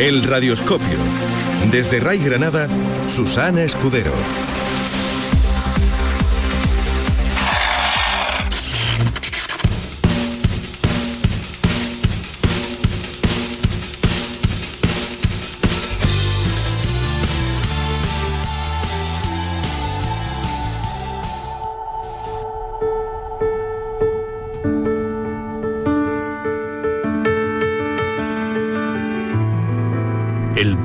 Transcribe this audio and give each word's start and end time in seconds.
El 0.00 0.22
Radioscopio. 0.24 0.96
Desde 1.70 2.00
Ray 2.00 2.20
Granada, 2.20 2.68
Susana 3.10 3.64
Escudero. 3.64 4.14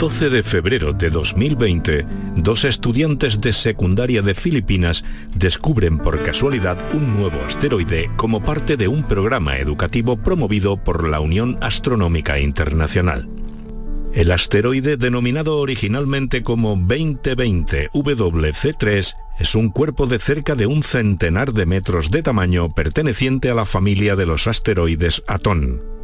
12 0.06 0.30
de 0.30 0.44
febrero 0.44 0.94
de 0.94 1.10
2020, 1.10 2.06
dos 2.36 2.64
estudiantes 2.64 3.42
de 3.42 3.52
secundaria 3.52 4.22
de 4.22 4.36
Filipinas 4.36 5.04
descubren 5.34 5.98
por 5.98 6.22
casualidad 6.22 6.78
un 6.94 7.18
nuevo 7.18 7.44
asteroide 7.44 8.12
como 8.16 8.44
parte 8.44 8.78
de 8.78 8.88
un 8.88 9.08
programa 9.08 9.58
educativo 9.58 10.16
promovido 10.16 10.78
por 10.78 11.10
la 11.10 11.22
Unión 11.22 11.58
Astronómica 11.60 12.38
Internacional. 12.38 13.28
El 14.14 14.32
asteroide, 14.32 14.96
denominado 14.96 15.58
originalmente 15.58 16.44
como 16.44 16.76
2020 16.76 17.90
WC3, 17.90 19.16
es 19.40 19.56
un 19.56 19.70
cuerpo 19.70 20.06
de 20.06 20.20
cerca 20.20 20.54
de 20.54 20.68
un 20.68 20.84
centenar 20.84 21.52
de 21.52 21.66
metros 21.66 22.12
de 22.12 22.22
tamaño 22.22 22.76
perteneciente 22.76 23.50
a 23.50 23.56
la 23.56 23.66
familia 23.66 24.16
de 24.16 24.28
los 24.28 24.46
asteroides 24.46 25.24
Atón. 25.26 25.95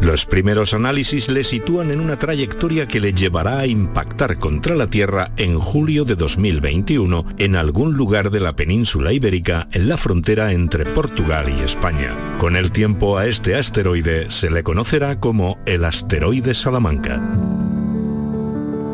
Los 0.00 0.26
primeros 0.26 0.74
análisis 0.74 1.28
le 1.28 1.44
sitúan 1.44 1.90
en 1.90 2.00
una 2.00 2.18
trayectoria 2.18 2.86
que 2.86 3.00
le 3.00 3.12
llevará 3.12 3.60
a 3.60 3.66
impactar 3.66 4.38
contra 4.38 4.74
la 4.74 4.88
Tierra 4.88 5.30
en 5.36 5.58
julio 5.58 6.04
de 6.04 6.14
2021 6.14 7.24
en 7.38 7.56
algún 7.56 7.94
lugar 7.94 8.30
de 8.30 8.40
la 8.40 8.54
península 8.54 9.12
ibérica 9.12 9.68
en 9.72 9.88
la 9.88 9.96
frontera 9.96 10.52
entre 10.52 10.84
Portugal 10.84 11.46
y 11.48 11.62
España. 11.62 12.36
Con 12.38 12.56
el 12.56 12.70
tiempo 12.72 13.16
a 13.16 13.26
este 13.26 13.56
asteroide 13.56 14.30
se 14.30 14.50
le 14.50 14.62
conocerá 14.62 15.20
como 15.20 15.58
el 15.64 15.84
asteroide 15.84 16.54
Salamanca. 16.54 17.20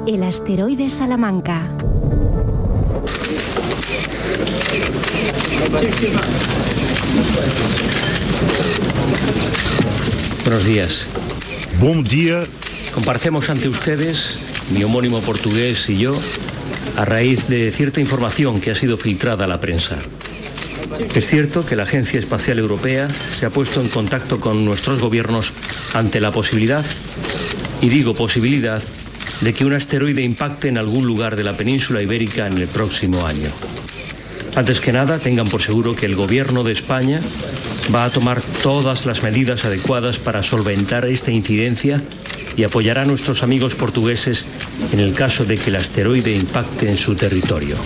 El 0.07 0.23
asteroide 0.23 0.89
Salamanca. 0.89 1.71
Buenos 10.51 10.67
días. 10.67 11.07
Buen 11.79 12.03
día. 12.03 12.43
Comparecemos 12.93 13.49
ante 13.51 13.69
ustedes, 13.69 14.37
mi 14.75 14.83
homónimo 14.83 15.21
portugués 15.21 15.89
y 15.89 15.97
yo, 15.97 16.21
a 16.97 17.05
raíz 17.05 17.47
de 17.47 17.71
cierta 17.71 18.01
información 18.01 18.61
que 18.61 18.73
ha 18.73 18.75
sido 18.75 18.97
filtrada 18.97 19.45
a 19.45 19.47
la 19.47 19.61
prensa. 19.61 19.99
Es 21.15 21.29
cierto 21.29 21.65
que 21.65 21.77
la 21.77 21.85
Agencia 21.85 22.19
Espacial 22.19 22.59
Europea 22.59 23.07
se 23.09 23.47
ha 23.47 23.51
puesto 23.51 23.81
en 23.81 23.91
contacto 23.91 24.41
con 24.41 24.65
nuestros 24.65 24.99
gobiernos 24.99 25.53
ante 25.95 26.21
la 26.21 26.33
posibilidad, 26.33 26.85
y 27.81 27.89
digo 27.89 28.15
posibilidad, 28.15 28.83
de 29.43 29.55
que 29.55 29.65
un 29.65 29.75
asteroide 29.75 30.23
impacte 30.23 30.67
en 30.67 30.79
algún 30.79 31.07
lugar 31.07 31.37
de 31.37 31.45
la 31.45 31.57
península 31.57 32.03
ibérica 32.03 32.49
en 32.49 32.59
el 32.59 32.67
próximo 32.67 33.25
año. 33.25 33.51
Antes 34.55 34.81
que 34.81 34.93
nada, 34.93 35.19
tengan 35.19 35.49
por 35.49 35.63
seguro 35.63 35.95
que 35.95 36.07
el 36.07 36.17
gobierno 36.17 36.65
de 36.65 36.73
España 36.73 37.21
va 37.95 38.05
a 38.05 38.11
tomar 38.11 38.41
todas 38.63 39.07
las 39.07 39.23
medidas 39.23 39.65
adecuadas 39.65 40.19
para 40.19 40.43
solventar 40.43 41.05
esta 41.07 41.31
incidencia 41.31 42.03
y 42.57 42.65
apoyará 42.65 43.03
a 43.03 43.07
nuestros 43.07 43.43
amigos 43.43 43.75
portugueses 43.75 44.45
en 44.93 45.01
el 45.01 45.15
caso 45.15 45.45
de 45.45 45.57
que 45.57 45.71
el 45.71 45.77
asteroide 45.77 46.35
impacte 46.35 46.91
en 46.91 46.97
su 46.97 47.15
territorio. 47.15 47.77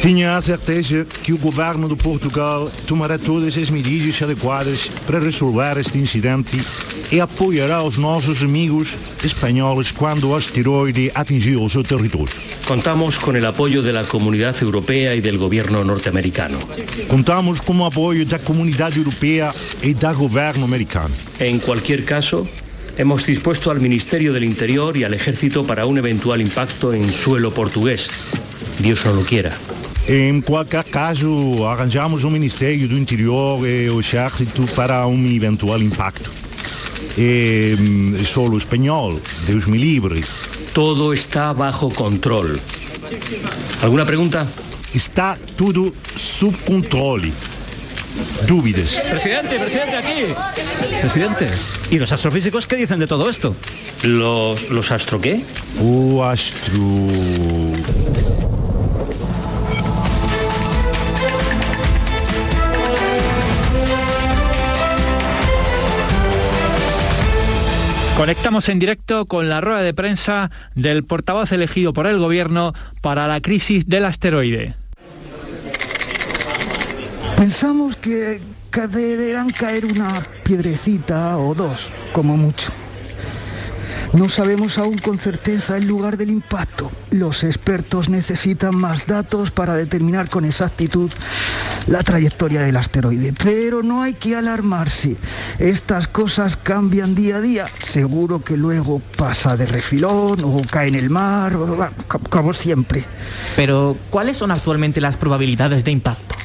Tinha 0.00 0.40
certeza 0.42 1.06
que 1.22 1.32
o 1.32 1.38
governo 1.38 1.88
de 1.88 1.96
Portugal 1.96 2.68
tomará 2.86 3.18
todas 3.18 3.56
as 3.56 3.70
medidas 3.72 4.20
adequadas 4.20 4.92
para 5.06 5.18
resolver 5.18 5.78
este 5.78 5.98
incidente 5.98 6.60
e 7.10 7.20
apoiará 7.20 7.82
os 7.82 7.98
nossos 7.98 8.42
amigos 8.42 8.98
espanhóis 9.22 9.92
quando 9.92 10.30
o 10.30 10.36
asteroide 10.36 11.10
atingir 11.14 11.56
o 11.56 11.68
seu 11.68 11.82
território. 11.82 12.34
Contamos 12.66 13.18
con 13.18 13.36
el 13.36 13.44
apoyo 13.46 13.82
de 13.82 13.92
la 13.92 14.04
comunidad 14.04 14.56
europea 14.62 15.14
y 15.14 15.20
del 15.20 15.38
gobierno 15.38 15.84
norteamericano. 15.84 16.58
Contamos 17.08 17.60
com 17.60 17.78
o 17.80 17.86
apoio 17.86 18.24
da 18.24 18.38
comunidade 18.38 18.98
europeia 18.98 19.54
e 19.82 19.94
do 19.94 20.14
governo 20.14 20.64
americano. 20.64 21.14
En 21.40 21.58
cualquier 21.58 22.04
caso, 22.04 22.46
hemos 22.96 23.26
dispuesto 23.26 23.70
al 23.70 23.80
Ministerio 23.80 24.32
del 24.32 24.44
Interior 24.44 24.96
y 24.96 25.04
al 25.04 25.14
Ejército 25.14 25.64
para 25.64 25.86
un 25.86 25.98
eventual 25.98 26.40
impacto 26.40 26.92
en 26.94 27.10
suelo 27.12 27.52
portugués. 27.52 28.08
Dios 28.78 29.04
no 29.04 29.14
lo 29.14 29.22
quiera. 29.22 29.52
Em 30.06 30.42
qualquer 30.42 30.84
caso, 30.84 31.66
arranjamos 31.66 32.24
o 32.24 32.30
Ministério 32.30 32.86
do 32.86 32.98
Interior 32.98 33.66
e 33.66 33.88
o 33.88 34.00
Exército 34.00 34.66
para 34.74 35.06
um 35.06 35.26
eventual 35.26 35.80
impacto. 35.80 36.43
E, 37.16 37.76
solo 38.24 38.56
espanhol, 38.56 39.20
Deus 39.46 39.66
me 39.68 39.78
livre. 39.78 40.22
Todo 40.72 41.12
está 41.12 41.52
bajo 41.52 41.88
control. 41.90 42.60
¿Alguna 43.82 44.04
pregunta? 44.04 44.46
Está 44.92 45.38
tudo 45.56 45.92
sob 46.16 46.54
controle. 46.64 47.32
Dúvidas. 48.46 49.02
Presidente, 49.10 49.58
presidente, 49.58 49.96
aquí. 49.96 50.34
Presidentes, 51.00 51.68
¿y 51.90 51.98
los 51.98 52.12
astrofísicos 52.12 52.66
qué 52.66 52.76
dicen 52.76 52.98
de 52.98 53.06
todo 53.06 53.28
esto? 53.28 53.56
¿Los, 54.02 54.70
los 54.70 54.90
astro 54.90 55.20
qué? 55.20 55.42
O 55.80 56.24
astro... 56.24 56.82
Conectamos 68.16 68.68
en 68.68 68.78
directo 68.78 69.26
con 69.26 69.48
la 69.48 69.60
rueda 69.60 69.80
de 69.80 69.92
prensa 69.92 70.50
del 70.76 71.04
portavoz 71.04 71.50
elegido 71.50 71.92
por 71.92 72.06
el 72.06 72.18
gobierno 72.18 72.72
para 73.00 73.26
la 73.26 73.40
crisis 73.40 73.86
del 73.88 74.04
asteroide. 74.04 74.76
Pensamos 77.36 77.96
que 77.96 78.40
deberán 78.72 79.50
caer 79.50 79.84
una 79.86 80.22
piedrecita 80.44 81.36
o 81.38 81.54
dos, 81.54 81.92
como 82.12 82.36
mucho. 82.36 82.72
No 84.14 84.28
sabemos 84.28 84.78
aún 84.78 84.96
con 84.96 85.18
certeza 85.18 85.76
el 85.76 85.88
lugar 85.88 86.16
del 86.16 86.30
impacto. 86.30 86.92
Los 87.10 87.42
expertos 87.42 88.08
necesitan 88.08 88.76
más 88.76 89.08
datos 89.08 89.50
para 89.50 89.74
determinar 89.74 90.30
con 90.30 90.44
exactitud 90.44 91.10
la 91.88 92.00
trayectoria 92.04 92.62
del 92.62 92.76
asteroide. 92.76 93.32
Pero 93.32 93.82
no 93.82 94.04
hay 94.04 94.14
que 94.14 94.36
alarmarse. 94.36 95.16
Estas 95.58 96.06
cosas 96.06 96.56
cambian 96.56 97.16
día 97.16 97.36
a 97.36 97.40
día. 97.40 97.66
Seguro 97.82 98.40
que 98.40 98.56
luego 98.56 99.02
pasa 99.16 99.56
de 99.56 99.66
refilón 99.66 100.44
o 100.44 100.62
cae 100.70 100.88
en 100.88 100.94
el 100.94 101.10
mar, 101.10 101.58
como 102.30 102.52
siempre. 102.52 103.04
Pero, 103.56 103.96
¿cuáles 104.10 104.36
son 104.36 104.52
actualmente 104.52 105.00
las 105.00 105.16
probabilidades 105.16 105.82
de 105.82 105.90
impacto? 105.90 106.36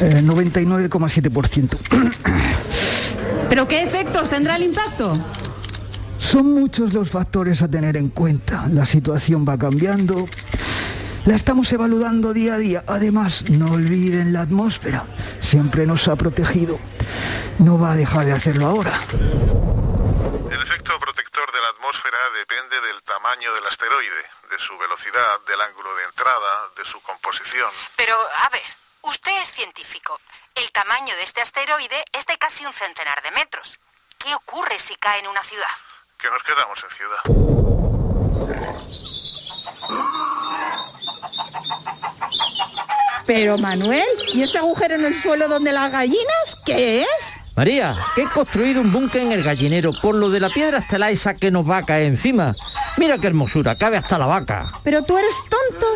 Eh, 0.00 0.22
99,7%. 0.24 1.76
¿Pero 3.50 3.68
qué 3.68 3.82
efectos 3.82 4.30
tendrá 4.30 4.56
el 4.56 4.62
impacto? 4.62 5.12
Son 6.32 6.50
muchos 6.50 6.94
los 6.94 7.10
factores 7.10 7.60
a 7.60 7.68
tener 7.68 7.94
en 7.94 8.08
cuenta. 8.08 8.64
La 8.72 8.86
situación 8.86 9.44
va 9.46 9.58
cambiando. 9.58 10.24
La 11.26 11.36
estamos 11.36 11.70
evaluando 11.74 12.32
día 12.32 12.54
a 12.54 12.56
día. 12.56 12.84
Además, 12.86 13.50
no 13.50 13.70
olviden 13.70 14.32
la 14.32 14.40
atmósfera. 14.40 15.04
Siempre 15.42 15.84
nos 15.84 16.08
ha 16.08 16.16
protegido. 16.16 16.78
No 17.58 17.78
va 17.78 17.92
a 17.92 17.96
dejar 17.96 18.24
de 18.24 18.32
hacerlo 18.32 18.64
ahora. 18.64 18.98
El 20.50 20.62
efecto 20.62 20.98
protector 20.98 21.52
de 21.52 21.60
la 21.60 21.68
atmósfera 21.68 22.16
depende 22.38 22.80
del 22.80 23.02
tamaño 23.02 23.52
del 23.52 23.66
asteroide, 23.66 24.24
de 24.50 24.58
su 24.58 24.78
velocidad, 24.78 25.36
del 25.46 25.60
ángulo 25.60 25.94
de 25.96 26.04
entrada, 26.04 26.50
de 26.78 26.84
su 26.86 26.98
composición. 27.02 27.70
Pero, 27.96 28.16
a 28.16 28.48
ver, 28.48 28.64
usted 29.02 29.42
es 29.42 29.52
científico. 29.52 30.18
El 30.54 30.72
tamaño 30.72 31.14
de 31.14 31.24
este 31.24 31.42
asteroide 31.42 32.02
es 32.10 32.24
de 32.24 32.38
casi 32.38 32.64
un 32.64 32.72
centenar 32.72 33.22
de 33.22 33.32
metros. 33.32 33.78
¿Qué 34.16 34.34
ocurre 34.34 34.78
si 34.78 34.96
cae 34.96 35.20
en 35.20 35.28
una 35.28 35.42
ciudad? 35.42 35.68
Que 36.22 36.30
nos 36.30 36.42
quedamos 36.44 36.78
en 36.84 36.90
ciudad. 36.90 37.22
Pero 43.26 43.58
Manuel, 43.58 44.06
¿y 44.32 44.42
este 44.42 44.58
agujero 44.58 44.94
en 44.94 45.04
el 45.04 45.18
suelo 45.18 45.48
donde 45.48 45.72
las 45.72 45.90
gallinas? 45.90 46.56
¿Qué 46.64 47.02
es? 47.02 47.40
María, 47.56 47.96
que 48.14 48.22
he 48.22 48.28
construido 48.28 48.80
un 48.80 48.92
búnker 48.92 49.22
en 49.22 49.32
el 49.32 49.42
gallinero 49.42 49.90
por 50.00 50.14
lo 50.14 50.30
de 50.30 50.38
la 50.38 50.48
piedra 50.48 50.78
estelar 50.78 51.10
esa 51.10 51.34
que 51.34 51.50
nos 51.50 51.68
va 51.68 51.78
a 51.78 51.84
caer 51.84 52.06
encima. 52.06 52.52
Mira 52.98 53.18
qué 53.18 53.26
hermosura, 53.26 53.74
cabe 53.76 53.96
hasta 53.96 54.16
la 54.16 54.26
vaca. 54.26 54.70
Pero 54.84 55.02
tú 55.02 55.18
eres 55.18 55.34
tonto. 55.50 55.86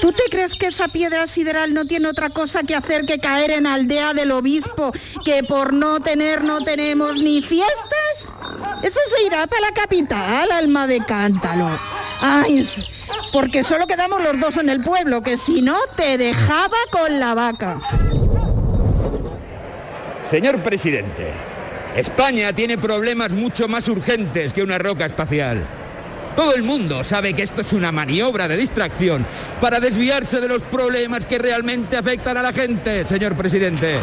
¿Tú 0.00 0.12
te 0.12 0.24
crees 0.30 0.54
que 0.54 0.66
esa 0.66 0.88
piedra 0.88 1.26
sideral 1.26 1.74
no 1.74 1.84
tiene 1.84 2.08
otra 2.08 2.30
cosa 2.30 2.64
que 2.64 2.74
hacer 2.74 3.04
que 3.04 3.18
caer 3.18 3.52
en 3.52 3.66
aldea 3.66 4.14
del 4.14 4.32
obispo, 4.32 4.92
que 5.24 5.44
por 5.44 5.72
no 5.72 6.00
tener 6.00 6.42
no 6.42 6.62
tenemos 6.62 7.18
ni 7.18 7.40
fiestas? 7.42 8.29
Eso 8.82 9.00
se 9.14 9.22
irá 9.24 9.46
para 9.46 9.68
la 9.68 9.72
capital, 9.72 10.50
alma 10.50 10.86
de 10.86 11.04
cántalo. 11.04 11.68
Ay, 12.20 12.66
porque 13.32 13.62
solo 13.62 13.86
quedamos 13.86 14.22
los 14.22 14.40
dos 14.40 14.56
en 14.56 14.68
el 14.68 14.82
pueblo, 14.82 15.22
que 15.22 15.36
si 15.36 15.62
no 15.62 15.76
te 15.96 16.18
dejaba 16.18 16.76
con 16.90 17.18
la 17.18 17.34
vaca. 17.34 17.80
Señor 20.24 20.62
presidente, 20.62 21.30
España 21.96 22.52
tiene 22.52 22.78
problemas 22.78 23.32
mucho 23.32 23.68
más 23.68 23.88
urgentes 23.88 24.52
que 24.52 24.62
una 24.62 24.78
roca 24.78 25.06
espacial. 25.06 25.62
Todo 26.36 26.54
el 26.54 26.62
mundo 26.62 27.04
sabe 27.04 27.34
que 27.34 27.42
esto 27.42 27.60
es 27.60 27.72
una 27.72 27.92
maniobra 27.92 28.48
de 28.48 28.56
distracción 28.56 29.26
para 29.60 29.80
desviarse 29.80 30.40
de 30.40 30.48
los 30.48 30.62
problemas 30.62 31.26
que 31.26 31.38
realmente 31.38 31.96
afectan 31.96 32.36
a 32.36 32.42
la 32.42 32.52
gente, 32.52 33.04
señor 33.04 33.36
presidente. 33.36 33.98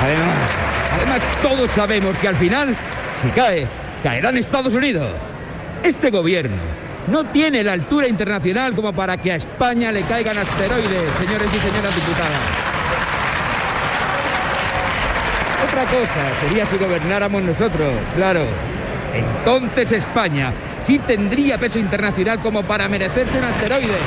Además, 0.00 0.36
además 0.96 1.20
todos 1.42 1.70
sabemos 1.70 2.16
que 2.18 2.28
al 2.28 2.36
final, 2.36 2.76
si 3.20 3.28
cae, 3.30 3.66
caerán 4.02 4.36
Estados 4.36 4.74
Unidos. 4.74 5.10
Este 5.82 6.10
gobierno 6.10 6.56
no 7.08 7.24
tiene 7.26 7.64
la 7.64 7.72
altura 7.72 8.06
internacional 8.06 8.74
como 8.74 8.92
para 8.92 9.16
que 9.16 9.32
a 9.32 9.36
España 9.36 9.90
le 9.92 10.02
caigan 10.02 10.38
asteroides, 10.38 11.12
señores 11.18 11.48
y 11.54 11.58
señoras 11.58 11.94
diputadas. 11.94 12.68
Otra 15.68 15.84
cosa 15.84 16.46
sería 16.46 16.66
si 16.66 16.76
gobernáramos 16.76 17.42
nosotros, 17.42 17.92
claro. 18.14 18.44
Entonces 19.14 19.92
España 19.92 20.52
sí 20.82 20.98
tendría 20.98 21.58
peso 21.58 21.78
internacional 21.78 22.40
como 22.40 22.62
para 22.62 22.88
merecerse 22.88 23.38
un 23.38 23.44
asteroide. 23.44 23.98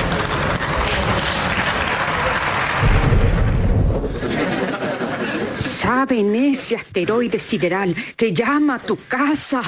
¿Saben 5.91 6.33
ese 6.35 6.77
asteroide 6.77 7.37
sideral 7.37 7.93
que 8.15 8.31
llama 8.31 8.75
a 8.75 8.79
tu 8.79 8.97
casa? 9.09 9.61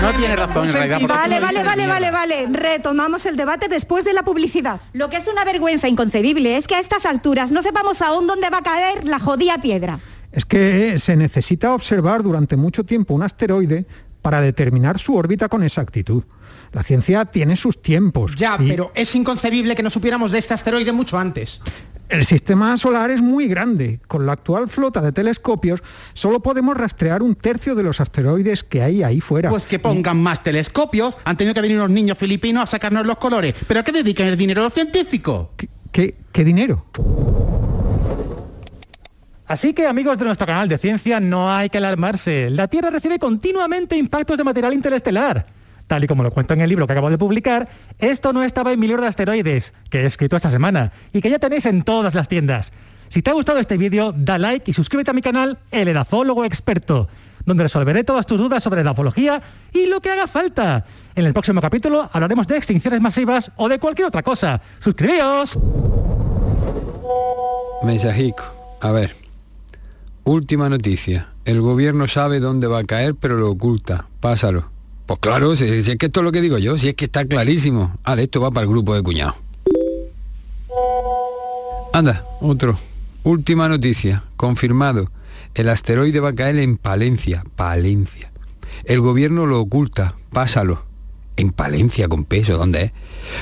No 0.00 0.14
tiene 0.16 0.36
razón 0.36 0.68
en 0.68 0.72
realidad. 0.72 1.00
Vale, 1.08 1.40
vale, 1.40 1.64
vale, 1.64 1.86
vale, 1.88 2.10
vale. 2.12 2.46
Retomamos 2.48 3.26
el 3.26 3.36
debate 3.36 3.66
después 3.66 4.04
de 4.04 4.12
la 4.12 4.22
publicidad. 4.22 4.80
Lo 4.92 5.10
que 5.10 5.16
es 5.16 5.26
una 5.26 5.44
vergüenza 5.44 5.88
inconcebible 5.88 6.56
es 6.56 6.68
que 6.68 6.76
a 6.76 6.78
estas 6.78 7.06
alturas 7.06 7.50
no 7.50 7.64
sepamos 7.64 8.02
aún 8.02 8.28
dónde 8.28 8.50
va 8.50 8.58
a 8.58 8.62
caer 8.62 9.04
la 9.04 9.18
jodida 9.18 9.58
piedra. 9.58 9.98
Es 10.30 10.44
que 10.44 10.96
se 11.00 11.16
necesita 11.16 11.74
observar 11.74 12.22
durante 12.22 12.54
mucho 12.54 12.84
tiempo 12.84 13.14
un 13.14 13.24
asteroide 13.24 13.84
para 14.22 14.40
determinar 14.40 15.00
su 15.00 15.16
órbita 15.16 15.48
con 15.48 15.64
exactitud. 15.64 16.22
La 16.72 16.82
ciencia 16.82 17.24
tiene 17.24 17.56
sus 17.56 17.80
tiempos. 17.82 18.34
Ya, 18.36 18.56
y 18.60 18.68
pero 18.68 18.92
es 18.94 19.14
inconcebible 19.14 19.74
que 19.74 19.82
no 19.82 19.90
supiéramos 19.90 20.32
de 20.32 20.38
este 20.38 20.54
asteroide 20.54 20.92
mucho 20.92 21.18
antes. 21.18 21.60
El 22.08 22.24
sistema 22.24 22.76
solar 22.78 23.10
es 23.10 23.20
muy 23.20 23.48
grande. 23.48 24.00
Con 24.06 24.24
la 24.24 24.32
actual 24.32 24.68
flota 24.68 25.02
de 25.02 25.12
telescopios 25.12 25.80
solo 26.14 26.40
podemos 26.40 26.76
rastrear 26.76 27.22
un 27.22 27.34
tercio 27.34 27.74
de 27.74 27.82
los 27.82 28.00
asteroides 28.00 28.64
que 28.64 28.82
hay 28.82 29.02
ahí 29.02 29.20
fuera. 29.20 29.50
Pues 29.50 29.66
que 29.66 29.78
pongan 29.78 30.22
más 30.22 30.42
telescopios. 30.42 31.18
Han 31.24 31.36
tenido 31.36 31.54
que 31.54 31.60
venir 31.60 31.76
unos 31.76 31.90
niños 31.90 32.16
filipinos 32.16 32.64
a 32.64 32.66
sacarnos 32.66 33.06
los 33.06 33.18
colores. 33.18 33.54
¿Pero 33.66 33.80
a 33.80 33.82
qué 33.82 33.92
dedican 33.92 34.26
el 34.26 34.38
dinero 34.38 34.62
los 34.62 34.72
científicos? 34.72 35.48
¿Qué, 35.92 36.14
qué 36.32 36.44
dinero? 36.44 36.86
Así 39.46 39.74
que 39.74 39.86
amigos 39.86 40.16
de 40.18 40.24
nuestro 40.26 40.46
canal 40.46 40.68
de 40.68 40.78
ciencia, 40.78 41.20
no 41.20 41.50
hay 41.50 41.68
que 41.68 41.78
alarmarse. 41.78 42.48
La 42.50 42.68
Tierra 42.68 42.90
recibe 42.90 43.18
continuamente 43.18 43.96
impactos 43.96 44.36
de 44.36 44.44
material 44.44 44.72
interestelar. 44.74 45.57
Tal 45.88 46.04
y 46.04 46.06
como 46.06 46.22
lo 46.22 46.30
cuento 46.30 46.54
en 46.54 46.60
el 46.60 46.68
libro 46.68 46.86
que 46.86 46.92
acabo 46.92 47.10
de 47.10 47.18
publicar, 47.18 47.68
esto 47.98 48.32
no 48.32 48.44
estaba 48.44 48.72
en 48.72 48.78
mi 48.78 48.86
libro 48.86 49.02
de 49.02 49.08
asteroides, 49.08 49.72
que 49.90 50.02
he 50.02 50.06
escrito 50.06 50.36
esta 50.36 50.50
semana, 50.50 50.92
y 51.12 51.20
que 51.20 51.30
ya 51.30 51.38
tenéis 51.38 51.66
en 51.66 51.82
todas 51.82 52.14
las 52.14 52.28
tiendas. 52.28 52.72
Si 53.08 53.22
te 53.22 53.30
ha 53.30 53.32
gustado 53.32 53.58
este 53.58 53.78
vídeo, 53.78 54.12
da 54.14 54.38
like 54.38 54.70
y 54.70 54.74
suscríbete 54.74 55.10
a 55.10 55.14
mi 55.14 55.22
canal, 55.22 55.58
El 55.70 55.88
Edafólogo 55.88 56.44
Experto, 56.44 57.08
donde 57.46 57.62
resolveré 57.62 58.04
todas 58.04 58.26
tus 58.26 58.38
dudas 58.38 58.62
sobre 58.62 58.82
edafología 58.82 59.40
y 59.72 59.86
lo 59.86 60.02
que 60.02 60.10
haga 60.10 60.26
falta. 60.28 60.84
En 61.14 61.24
el 61.24 61.32
próximo 61.32 61.62
capítulo 61.62 62.10
hablaremos 62.12 62.46
de 62.46 62.58
extinciones 62.58 63.00
masivas 63.00 63.50
o 63.56 63.70
de 63.70 63.78
cualquier 63.78 64.08
otra 64.08 64.22
cosa. 64.22 64.60
¡Suscribíos! 64.78 65.58
Mensajico. 67.82 68.44
A 68.82 68.92
ver. 68.92 69.16
Última 70.24 70.68
noticia. 70.68 71.28
El 71.46 71.62
gobierno 71.62 72.06
sabe 72.08 72.40
dónde 72.40 72.66
va 72.66 72.80
a 72.80 72.84
caer, 72.84 73.14
pero 73.14 73.38
lo 73.38 73.50
oculta. 73.50 74.06
Pásalo. 74.20 74.77
Pues 75.08 75.20
claro, 75.20 75.56
si, 75.56 75.64
es 75.64 75.96
que 75.96 76.04
esto 76.04 76.20
es 76.20 76.24
lo 76.24 76.32
que 76.32 76.42
digo 76.42 76.58
yo, 76.58 76.76
si 76.76 76.88
es 76.90 76.94
que 76.94 77.06
está 77.06 77.24
clarísimo. 77.24 77.96
Ah, 78.04 78.14
esto 78.20 78.42
va 78.42 78.50
para 78.50 78.64
el 78.64 78.68
grupo 78.68 78.94
de 78.94 79.02
cuñados. 79.02 79.36
Anda, 81.94 82.26
otro. 82.42 82.78
Última 83.22 83.70
noticia. 83.70 84.24
Confirmado. 84.36 85.10
El 85.54 85.70
asteroide 85.70 86.20
va 86.20 86.28
a 86.28 86.34
caer 86.34 86.58
en 86.58 86.76
Palencia. 86.76 87.42
Palencia. 87.56 88.30
El 88.84 89.00
gobierno 89.00 89.46
lo 89.46 89.60
oculta. 89.60 90.14
Pásalo. 90.30 90.84
En 91.38 91.52
Palencia 91.52 92.06
con 92.06 92.26
peso, 92.26 92.58
¿dónde 92.58 92.82
es? 92.82 92.92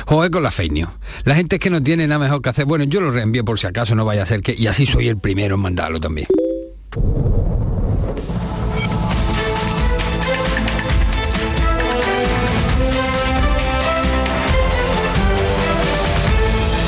Joder 0.07 0.31
con 0.31 0.45
la 0.45 0.53
fake 0.53 0.73
news. 0.73 0.91
La 1.25 1.35
gente 1.35 1.57
es 1.57 1.61
que 1.61 1.71
no 1.71 1.83
tiene 1.83 2.07
nada 2.07 2.21
mejor 2.21 2.43
que 2.43 2.51
hacer. 2.51 2.65
Bueno, 2.65 2.85
yo 2.85 3.01
lo 3.01 3.11
reenvío 3.11 3.45
por 3.45 3.59
si 3.59 3.67
acaso 3.67 3.97
no 3.97 4.05
vaya 4.05 4.23
a 4.23 4.27
ser 4.27 4.41
que... 4.41 4.55
Y 4.57 4.69
así 4.69 4.87
soy 4.87 5.09
el 5.09 5.19
primero 5.19 5.57
en 5.57 5.62
mandarlo 5.62 5.99
también. 5.99 6.29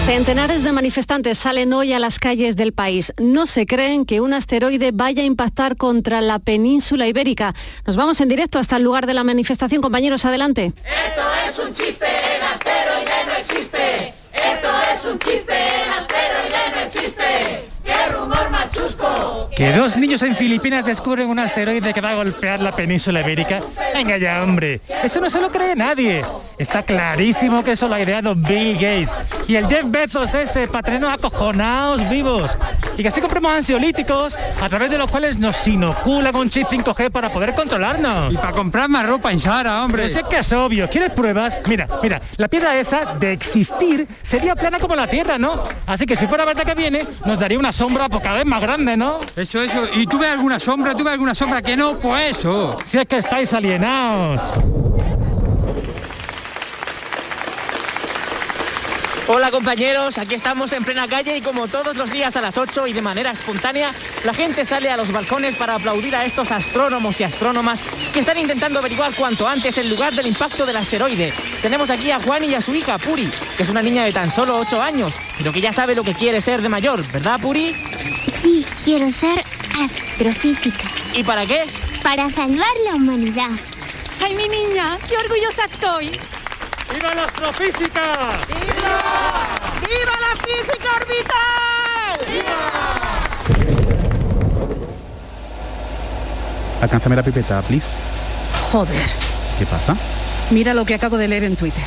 Centenares 0.08 0.64
de 0.64 0.72
manifestantes 0.72 1.36
salen 1.36 1.70
hoy 1.74 1.92
a 1.92 1.98
las 1.98 2.18
calles 2.18 2.56
del 2.56 2.72
país. 2.72 3.12
No 3.18 3.46
se 3.46 3.66
creen 3.66 4.06
que 4.06 4.22
un 4.22 4.32
asteroide 4.32 4.90
vaya 4.90 5.22
a 5.22 5.26
impactar 5.26 5.76
contra 5.76 6.22
la 6.22 6.38
península 6.38 7.06
ibérica. 7.06 7.54
Nos 7.86 7.98
vamos 7.98 8.18
en 8.22 8.30
directo 8.30 8.58
hasta 8.58 8.78
el 8.78 8.84
lugar 8.84 9.06
de 9.06 9.12
la 9.12 9.22
manifestación. 9.22 9.82
Compañeros, 9.82 10.24
adelante. 10.24 10.72
Esto 10.82 11.20
es 11.46 11.58
un 11.58 11.74
chiste, 11.74 12.06
el 12.06 12.42
asteroide 12.42 13.26
no 13.26 13.34
existe. 13.34 14.14
Esto 14.32 14.68
es 14.94 15.04
un 15.04 15.18
chiste, 15.18 15.52
el 15.52 15.90
asteroide 15.90 16.74
no 16.74 16.80
existe. 16.80 17.68
¡Qué 17.84 18.08
rumor 18.10 18.48
más 18.50 18.70
chusco! 18.70 19.47
Que 19.58 19.72
dos 19.72 19.96
niños 19.96 20.22
en 20.22 20.36
Filipinas 20.36 20.84
descubren 20.84 21.28
un 21.28 21.40
asteroide 21.40 21.92
que 21.92 22.00
va 22.00 22.10
a 22.10 22.14
golpear 22.14 22.60
la 22.60 22.70
península 22.70 23.22
ibérica. 23.22 23.60
Venga 23.92 24.16
ya, 24.16 24.40
hombre. 24.44 24.80
Eso 25.02 25.20
no 25.20 25.28
se 25.28 25.40
lo 25.40 25.50
cree 25.50 25.74
nadie. 25.74 26.22
Está 26.58 26.84
clarísimo 26.84 27.64
que 27.64 27.72
eso 27.72 27.88
lo 27.88 27.96
ha 27.96 28.00
ideado 28.00 28.36
Bill 28.36 28.74
Gates. 28.74 29.16
Y 29.48 29.56
el 29.56 29.66
Jeff 29.66 29.82
Bezos 29.86 30.32
ese, 30.34 30.68
patreno 30.68 31.10
acojonados 31.10 32.08
vivos. 32.08 32.56
Y 32.96 33.02
que 33.02 33.08
así 33.08 33.20
compramos 33.20 33.50
ansiolíticos 33.50 34.38
a 34.60 34.68
través 34.68 34.90
de 34.90 34.98
los 34.98 35.10
cuales 35.10 35.38
nos 35.38 35.66
inoculan 35.66 36.36
un 36.36 36.50
chip 36.50 36.68
5G 36.68 37.10
para 37.10 37.30
poder 37.30 37.52
controlarnos. 37.54 38.34
Y 38.34 38.36
para 38.36 38.52
comprar 38.52 38.88
más 38.88 39.06
ropa 39.06 39.32
en 39.32 39.40
Sara, 39.40 39.82
hombre. 39.82 40.04
Pero 40.04 40.14
sé 40.14 40.22
que 40.30 40.38
es 40.38 40.52
obvio. 40.52 40.88
¿Quieres 40.88 41.10
pruebas? 41.10 41.58
Mira, 41.68 41.88
mira, 42.00 42.22
la 42.36 42.46
piedra 42.46 42.78
esa 42.78 43.16
de 43.16 43.32
existir 43.32 44.06
sería 44.22 44.54
plana 44.54 44.78
como 44.78 44.94
la 44.94 45.08
Tierra, 45.08 45.36
¿no? 45.36 45.64
Así 45.86 46.06
que 46.06 46.16
si 46.16 46.28
fuera 46.28 46.44
verdad 46.44 46.64
que 46.64 46.74
viene, 46.76 47.04
nos 47.24 47.40
daría 47.40 47.58
una 47.58 47.72
sombra 47.72 48.08
pues, 48.08 48.22
cada 48.22 48.36
vez 48.36 48.46
más 48.46 48.60
grande, 48.60 48.96
¿no? 48.96 49.18
Eso, 49.48 49.62
eso. 49.62 49.88
¿Y 49.94 50.04
tú 50.04 50.18
ves 50.18 50.30
alguna 50.30 50.60
sombra? 50.60 50.94
¿Tú 50.94 51.02
ves 51.04 51.14
alguna 51.14 51.34
sombra 51.34 51.62
que 51.62 51.74
no? 51.74 51.98
Pues 51.98 52.36
eso. 52.36 52.76
Si 52.84 52.98
es 52.98 53.06
que 53.06 53.16
estáis 53.16 53.50
alienados. 53.54 54.52
Hola 59.30 59.50
compañeros, 59.50 60.16
aquí 60.18 60.34
estamos 60.34 60.72
en 60.72 60.84
plena 60.84 61.06
calle 61.06 61.36
y 61.36 61.40
como 61.42 61.68
todos 61.68 61.96
los 61.96 62.10
días 62.10 62.36
a 62.36 62.40
las 62.40 62.56
8 62.56 62.86
y 62.86 62.92
de 62.94 63.02
manera 63.02 63.30
espontánea, 63.30 63.92
la 64.24 64.32
gente 64.32 64.64
sale 64.64 64.90
a 64.90 64.96
los 64.96 65.12
balcones 65.12 65.54
para 65.54 65.74
aplaudir 65.74 66.16
a 66.16 66.24
estos 66.24 66.50
astrónomos 66.50 67.20
y 67.20 67.24
astrónomas 67.24 67.82
que 68.12 68.20
están 68.20 68.38
intentando 68.38 68.78
averiguar 68.78 69.14
cuanto 69.14 69.46
antes 69.46 69.76
el 69.76 69.88
lugar 69.88 70.14
del 70.14 70.26
impacto 70.26 70.64
del 70.64 70.78
asteroide. 70.78 71.34
Tenemos 71.60 71.90
aquí 71.90 72.10
a 72.10 72.20
Juan 72.20 72.44
y 72.44 72.54
a 72.54 72.62
su 72.62 72.74
hija, 72.74 72.96
Puri, 72.96 73.30
que 73.56 73.62
es 73.62 73.68
una 73.68 73.82
niña 73.82 74.04
de 74.04 74.12
tan 74.12 74.30
solo 74.30 74.56
8 74.58 74.80
años, 74.80 75.14
pero 75.36 75.52
que 75.52 75.60
ya 75.60 75.74
sabe 75.74 75.94
lo 75.94 76.04
que 76.04 76.14
quiere 76.14 76.40
ser 76.40 76.62
de 76.62 76.70
mayor, 76.70 77.06
¿verdad 77.12 77.38
Puri? 77.38 77.74
Sí, 78.48 78.64
quiero 78.82 79.04
ser 79.12 79.44
astrofísica. 79.78 80.88
¿Y 81.14 81.22
para 81.22 81.44
qué? 81.44 81.64
Para 82.02 82.30
salvar 82.30 82.72
la 82.86 82.94
humanidad. 82.94 83.50
¡Ay, 84.24 84.34
mi 84.36 84.48
niña! 84.48 84.96
¡Qué 85.06 85.18
orgullosa 85.18 85.66
estoy! 85.70 86.06
¡Viva 86.94 87.14
la 87.14 87.24
astrofísica! 87.24 88.16
¡Viva 88.48 90.14
la 90.22 90.34
física 90.46 90.88
orbital! 90.96 92.20
Alcánzame 96.80 97.16
la 97.16 97.22
pipeta, 97.22 97.60
please. 97.60 97.88
Joder, 98.72 98.96
¿Qué 99.58 99.66
pasa? 99.66 99.94
mira 100.50 100.72
lo 100.72 100.86
que 100.86 100.94
acabo 100.94 101.18
de 101.18 101.28
leer 101.28 101.44
en 101.44 101.56
Twitter. 101.56 101.84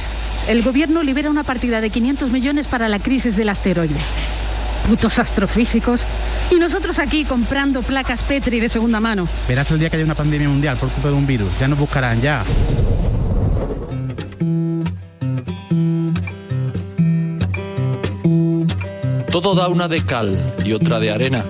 El 0.47 0.61
gobierno 0.61 1.01
libera 1.01 1.31
una 1.31 1.43
partida 1.43 1.81
de 1.81 1.89
500 1.89 2.29
millones 2.29 2.67
para 2.67 2.87
la 2.87 2.99
crisis 2.99 3.35
del 3.35 3.49
asteroide. 3.49 3.97
Putos 4.87 5.19
astrofísicos. 5.19 6.05
Y 6.49 6.59
nosotros 6.59 6.99
aquí 6.99 7.25
comprando 7.25 7.81
placas 7.81 8.23
Petri 8.23 8.59
de 8.59 8.69
segunda 8.69 8.99
mano. 8.99 9.27
Verás 9.47 9.71
el 9.71 9.79
día 9.79 9.89
que 9.89 9.97
haya 9.97 10.05
una 10.05 10.15
pandemia 10.15 10.49
mundial 10.49 10.77
por 10.77 10.89
culpa 10.89 11.09
de 11.09 11.15
un 11.15 11.27
virus. 11.27 11.49
Ya 11.59 11.67
nos 11.67 11.79
buscarán, 11.79 12.21
ya. 12.21 12.43
Todo 19.31 19.55
da 19.55 19.69
una 19.69 19.87
de 19.87 20.05
cal 20.05 20.53
y 20.65 20.73
otra 20.73 20.99
de 20.99 21.09
arena. 21.09 21.45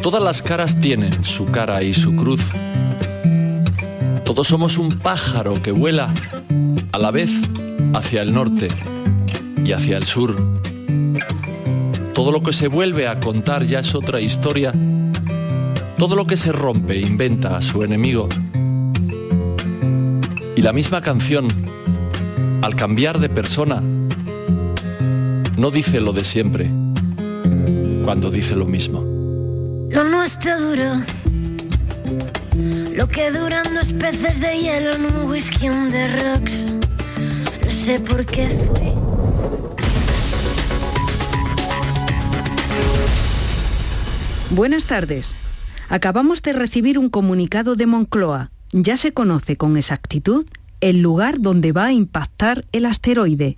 Todas 0.00 0.22
las 0.22 0.42
caras 0.42 0.78
tienen 0.80 1.24
su 1.24 1.46
cara 1.46 1.82
y 1.82 1.92
su 1.92 2.14
cruz. 2.14 2.42
Todos 4.24 4.46
somos 4.46 4.78
un 4.78 4.98
pájaro 4.98 5.60
que 5.60 5.72
vuela 5.72 6.14
a 6.92 6.98
la 6.98 7.10
vez 7.10 7.30
hacia 7.94 8.22
el 8.22 8.32
norte 8.32 8.68
y 9.64 9.72
hacia 9.72 9.96
el 9.96 10.04
sur. 10.04 10.61
Todo 12.14 12.30
lo 12.30 12.42
que 12.42 12.52
se 12.52 12.68
vuelve 12.68 13.08
a 13.08 13.18
contar 13.20 13.64
ya 13.64 13.80
es 13.80 13.94
otra 13.94 14.20
historia. 14.20 14.72
Todo 15.96 16.14
lo 16.14 16.26
que 16.26 16.36
se 16.36 16.52
rompe 16.52 17.00
inventa 17.00 17.56
a 17.56 17.62
su 17.62 17.82
enemigo. 17.82 18.28
Y 20.54 20.60
la 20.62 20.72
misma 20.72 21.00
canción, 21.00 21.48
al 22.60 22.76
cambiar 22.76 23.18
de 23.18 23.28
persona, 23.28 23.82
no 25.56 25.70
dice 25.70 26.00
lo 26.00 26.12
de 26.12 26.24
siempre 26.24 26.70
cuando 28.04 28.30
dice 28.30 28.56
lo 28.56 28.66
mismo. 28.66 29.00
Lo 29.90 30.04
nuestro 30.04 30.60
duró. 30.60 31.00
Lo 32.94 33.08
que 33.08 33.30
duran 33.30 33.74
dos 33.74 33.92
peces 33.94 34.40
de 34.40 34.58
hielo 34.58 34.92
en 34.92 35.04
un 35.06 35.30
whisky 35.30 35.68
on 35.68 35.90
the 35.90 36.08
rocks. 36.22 36.66
No 37.62 37.70
sé 37.70 38.00
por 38.00 38.26
qué 38.26 38.48
fue. 38.48 38.91
Buenas 44.52 44.84
tardes. 44.84 45.34
Acabamos 45.88 46.42
de 46.42 46.52
recibir 46.52 46.98
un 46.98 47.08
comunicado 47.08 47.74
de 47.74 47.86
Moncloa. 47.86 48.50
Ya 48.72 48.98
se 48.98 49.12
conoce 49.12 49.56
con 49.56 49.78
exactitud 49.78 50.44
el 50.82 51.00
lugar 51.00 51.40
donde 51.40 51.72
va 51.72 51.86
a 51.86 51.92
impactar 51.92 52.66
el 52.70 52.84
asteroide. 52.84 53.56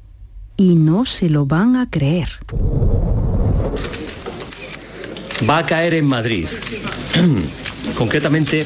Y 0.57 0.77
no 0.77 1.05
se 1.05 1.29
lo 1.29 1.47
van 1.47 1.75
a 1.75 1.91
creer. 1.91 2.29
Va 5.51 5.59
a 5.59 5.67
caer 5.67 5.95
en 5.95 6.07
Madrid, 6.07 6.47
concretamente 7.99 8.65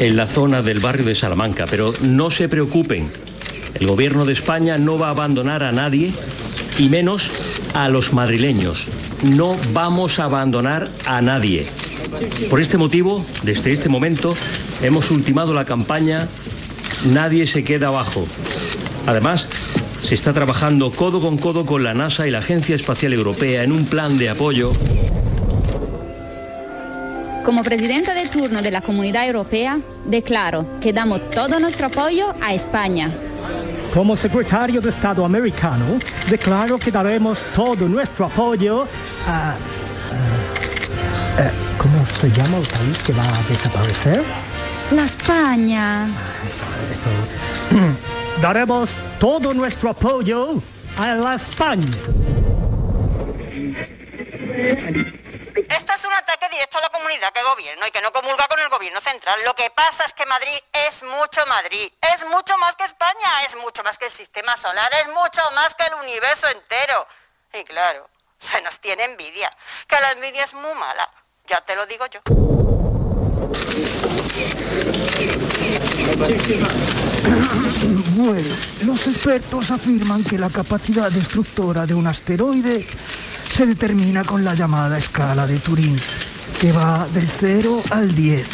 en 0.00 0.16
la 0.16 0.26
zona 0.26 0.62
del 0.62 0.80
barrio 0.80 1.04
de 1.04 1.14
Salamanca, 1.14 1.66
pero 1.70 1.92
no 2.02 2.32
se 2.32 2.48
preocupen, 2.48 3.08
el 3.74 3.86
gobierno 3.86 4.24
de 4.24 4.32
España 4.32 4.78
no 4.78 4.98
va 4.98 5.08
a 5.08 5.10
abandonar 5.10 5.62
a 5.62 5.70
nadie 5.70 6.12
y 6.76 6.88
menos 6.88 7.30
a 7.72 7.88
los 7.88 8.12
madrileños. 8.12 8.88
No 9.22 9.56
vamos 9.72 10.18
a 10.18 10.24
abandonar 10.24 10.90
a 11.06 11.20
nadie. 11.20 11.66
Por 12.50 12.60
este 12.60 12.78
motivo, 12.78 13.24
desde 13.42 13.72
este 13.72 13.88
momento, 13.88 14.34
hemos 14.82 15.10
ultimado 15.10 15.52
la 15.54 15.64
campaña 15.64 16.28
Nadie 17.04 17.46
se 17.46 17.62
queda 17.62 17.88
abajo. 17.88 18.26
Además, 19.06 19.46
se 20.02 20.14
está 20.14 20.32
trabajando 20.32 20.90
codo 20.90 21.20
con 21.20 21.38
codo 21.38 21.66
con 21.66 21.84
la 21.84 21.94
NASA 21.94 22.26
y 22.26 22.30
la 22.30 22.38
Agencia 22.38 22.74
Espacial 22.74 23.12
Europea 23.12 23.62
en 23.62 23.72
un 23.72 23.86
plan 23.86 24.18
de 24.18 24.28
apoyo 24.28 24.72
Como 27.44 27.62
presidenta 27.62 28.14
de 28.14 28.26
turno 28.26 28.62
de 28.62 28.70
la 28.70 28.80
Comunidad 28.80 29.26
Europea, 29.26 29.78
declaro 30.06 30.66
que 30.80 30.92
damos 30.92 31.30
todo 31.30 31.60
nuestro 31.60 31.86
apoyo 31.86 32.34
a 32.40 32.54
España. 32.54 33.12
Como 33.92 34.14
secretario 34.14 34.80
de 34.80 34.90
Estado 34.90 35.24
americano, 35.24 35.98
declaro 36.28 36.78
que 36.78 36.90
daremos 36.90 37.44
todo 37.54 37.88
nuestro 37.88 38.26
apoyo 38.26 38.86
a... 39.26 39.52
a- 39.52 39.56
¿Cómo 41.78 42.04
se 42.06 42.28
llama 42.30 42.58
el 42.58 42.66
país 42.66 43.02
que 43.04 43.12
va 43.12 43.22
a 43.22 43.42
desaparecer? 43.48 44.22
La 44.90 45.04
España. 45.04 46.08
Eso. 46.92 47.10
Daremos 48.42 48.96
todo 49.20 49.54
nuestro 49.54 49.90
apoyo 49.90 50.60
a 50.98 51.14
la 51.14 51.34
España. 51.34 51.86
Esto 55.68 55.92
es 55.92 56.04
un 56.04 56.12
ataque 56.12 56.48
directo 56.48 56.78
a 56.78 56.82
la 56.82 56.88
comunidad 56.90 57.32
que 57.32 57.42
gobierno 57.42 57.86
y 57.86 57.90
que 57.90 58.00
no 58.00 58.12
comulga 58.12 58.46
con 58.48 58.60
el 58.60 58.68
gobierno 58.68 59.00
central. 59.00 59.38
Lo 59.44 59.54
que 59.54 59.70
pasa 59.70 60.04
es 60.04 60.12
que 60.12 60.24
Madrid 60.26 60.58
es 60.72 61.02
mucho 61.02 61.44
Madrid, 61.46 61.92
es 62.14 62.24
mucho 62.26 62.56
más 62.58 62.76
que 62.76 62.84
España, 62.84 63.44
es 63.46 63.56
mucho 63.56 63.82
más 63.82 63.98
que 63.98 64.06
el 64.06 64.12
sistema 64.12 64.56
solar, 64.56 64.92
es 64.94 65.08
mucho 65.08 65.42
más 65.54 65.74
que 65.74 65.84
el 65.84 65.94
universo 65.94 66.48
entero. 66.48 67.06
Y 67.52 67.64
claro, 67.64 68.08
se 68.38 68.60
nos 68.62 68.78
tiene 68.80 69.04
envidia, 69.04 69.50
que 69.86 70.00
la 70.00 70.12
envidia 70.12 70.44
es 70.44 70.54
muy 70.54 70.74
mala, 70.74 71.10
ya 71.46 71.60
te 71.62 71.74
lo 71.74 71.86
digo 71.86 72.06
yo. 72.06 72.20
Bueno, 78.16 78.56
los 78.82 79.06
expertos 79.06 79.70
afirman 79.70 80.24
que 80.24 80.38
la 80.38 80.48
capacidad 80.50 81.10
destructora 81.10 81.86
de 81.86 81.94
un 81.94 82.06
asteroide 82.06 82.86
se 83.56 83.64
determina 83.64 84.22
con 84.22 84.44
la 84.44 84.52
llamada 84.52 84.98
escala 84.98 85.46
de 85.46 85.58
Turín, 85.58 85.96
que 86.60 86.72
va 86.72 87.08
del 87.14 87.26
0 87.40 87.84
al 87.90 88.14
10, 88.14 88.46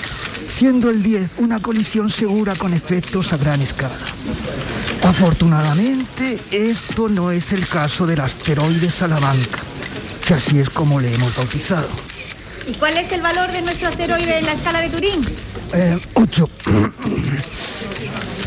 siendo 0.49 0.91
el 0.91 1.03
10 1.03 1.33
una 1.39 1.61
colisión 1.61 2.09
segura 2.09 2.55
con 2.55 2.73
efectos 2.73 3.33
a 3.33 3.37
gran 3.37 3.61
escala. 3.63 3.97
Afortunadamente, 5.03 6.39
esto 6.53 7.09
no 7.09 7.33
es 7.33 7.53
el 7.53 7.67
caso 7.67 8.07
del 8.07 8.21
asteroide 8.21 8.93
Salamanca, 8.93 9.59
que 10.25 10.35
así 10.35 10.61
es 10.61 10.71
como 10.71 11.01
le 11.01 11.13
hemos 11.13 11.35
bautizado. 11.35 11.89
¿Y 12.69 12.75
cuál 12.75 12.97
es 12.97 13.11
el 13.11 13.23
valor 13.23 13.51
de 13.51 13.61
nuestro 13.63 13.89
asteroide 13.89 14.39
en 14.39 14.47
la 14.47 14.53
escala 14.53 14.83
de 14.83 14.89
Turín? 14.89 15.27
Eh, 15.73 15.99
ocho. 16.15 16.49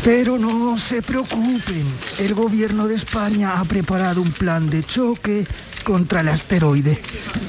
Pero 0.02 0.38
no 0.38 0.78
se 0.78 1.02
preocupen, 1.02 1.86
el 2.18 2.32
gobierno 2.32 2.88
de 2.88 2.94
España 2.94 3.60
ha 3.60 3.64
preparado 3.66 4.22
un 4.22 4.32
plan 4.32 4.70
de 4.70 4.82
choque 4.82 5.46
contra 5.86 6.20
el 6.20 6.28
asteroide. 6.28 7.00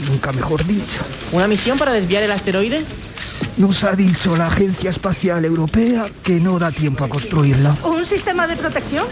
Nunca 0.07 0.31
mejor 0.31 0.63
dicho. 0.63 0.99
¿Una 1.31 1.47
misión 1.47 1.75
para 1.75 1.91
desviar 1.91 2.21
el 2.21 2.31
asteroide? 2.31 2.83
Nos 3.57 3.83
ha 3.83 3.95
dicho 3.95 4.37
la 4.37 4.45
Agencia 4.45 4.91
Espacial 4.91 5.43
Europea 5.43 6.05
que 6.21 6.39
no 6.39 6.59
da 6.59 6.71
tiempo 6.71 7.03
a 7.03 7.09
construirla. 7.09 7.75
¿Un 7.83 8.05
sistema 8.05 8.45
de 8.45 8.55
protección? 8.55 9.07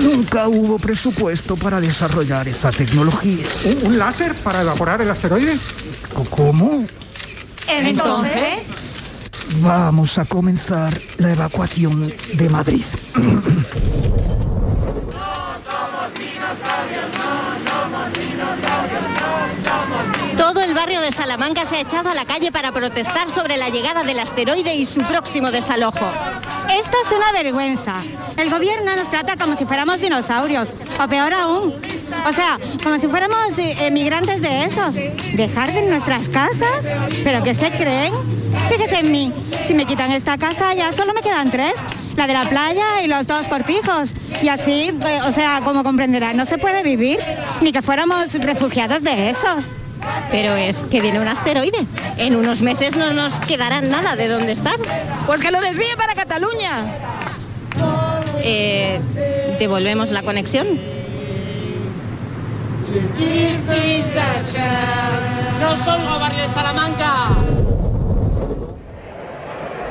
Nunca 0.00 0.46
hubo 0.46 0.78
presupuesto 0.78 1.56
para 1.56 1.80
desarrollar 1.80 2.46
esa 2.46 2.70
tecnología. 2.70 3.44
¿Un, 3.64 3.88
un 3.88 3.98
láser 3.98 4.36
para 4.36 4.60
evaporar 4.60 5.02
el 5.02 5.10
asteroide? 5.10 5.58
¿Cómo? 6.30 6.86
Entonces, 7.66 8.62
Vamos 9.60 10.18
a 10.18 10.24
comenzar 10.24 10.98
la 11.18 11.32
evacuación 11.32 12.12
de 12.34 12.48
Madrid. 12.48 12.84
Todo 20.36 20.60
el 20.60 20.74
barrio 20.74 21.00
de 21.00 21.12
Salamanca 21.12 21.64
se 21.64 21.76
ha 21.76 21.80
echado 21.80 22.10
a 22.10 22.14
la 22.14 22.24
calle 22.24 22.50
para 22.52 22.72
protestar 22.72 23.28
sobre 23.30 23.56
la 23.56 23.68
llegada 23.68 24.02
del 24.02 24.18
asteroide 24.18 24.74
y 24.74 24.86
su 24.86 25.00
próximo 25.02 25.50
desalojo. 25.50 26.10
Esto 26.70 26.96
es 27.04 27.12
una 27.12 27.32
vergüenza. 27.32 27.94
El 28.36 28.50
gobierno 28.50 28.94
nos 28.96 29.10
trata 29.10 29.36
como 29.36 29.56
si 29.56 29.64
fuéramos 29.64 30.00
dinosaurios, 30.00 30.70
o 31.02 31.08
peor 31.08 31.32
aún. 31.32 31.74
O 32.26 32.32
sea, 32.32 32.58
como 32.82 32.98
si 32.98 33.06
fuéramos 33.08 33.58
eh, 33.58 33.86
emigrantes 33.86 34.40
de 34.40 34.64
esos. 34.64 34.96
Dejar 35.34 35.72
de 35.72 35.82
nuestras 35.82 36.28
casas, 36.28 36.84
pero 37.22 37.42
¿qué 37.42 37.54
se 37.54 37.70
creen? 37.70 38.12
Fíjese 38.68 38.98
en 38.98 39.12
mí, 39.12 39.32
si 39.66 39.74
me 39.74 39.86
quitan 39.86 40.10
esta 40.12 40.38
casa 40.38 40.74
ya 40.74 40.92
solo 40.92 41.12
me 41.12 41.22
quedan 41.22 41.50
tres. 41.50 41.74
La 42.16 42.26
de 42.26 42.32
la 42.32 42.44
playa 42.44 43.02
y 43.02 43.08
los 43.08 43.26
dos 43.26 43.46
cortijos. 43.46 44.10
Y 44.42 44.48
así, 44.48 44.92
eh, 45.06 45.20
o 45.26 45.32
sea, 45.32 45.60
como 45.64 45.82
comprenderás, 45.82 46.34
no 46.34 46.46
se 46.46 46.58
puede 46.58 46.82
vivir 46.82 47.18
ni 47.60 47.72
que 47.72 47.82
fuéramos 47.82 48.32
refugiados 48.34 49.02
de 49.02 49.30
eso. 49.30 49.48
Pero 50.30 50.54
es 50.54 50.78
que 50.90 51.00
viene 51.00 51.20
un 51.20 51.28
asteroide. 51.28 51.86
En 52.18 52.36
unos 52.36 52.60
meses 52.60 52.96
no 52.96 53.12
nos 53.12 53.34
quedará 53.40 53.80
nada 53.80 54.16
de 54.16 54.28
dónde 54.28 54.52
estar. 54.52 54.76
Pues 55.26 55.40
que 55.40 55.50
lo 55.50 55.60
desvíe 55.60 55.96
para 55.96 56.14
Cataluña. 56.14 56.78
Eh, 58.42 59.00
¿Devolvemos 59.58 60.10
la 60.10 60.22
conexión? 60.22 60.66
No 65.60 65.76
somos 65.84 66.20
barrio 66.20 66.48
de 66.48 66.54
Salamanca. 66.54 67.63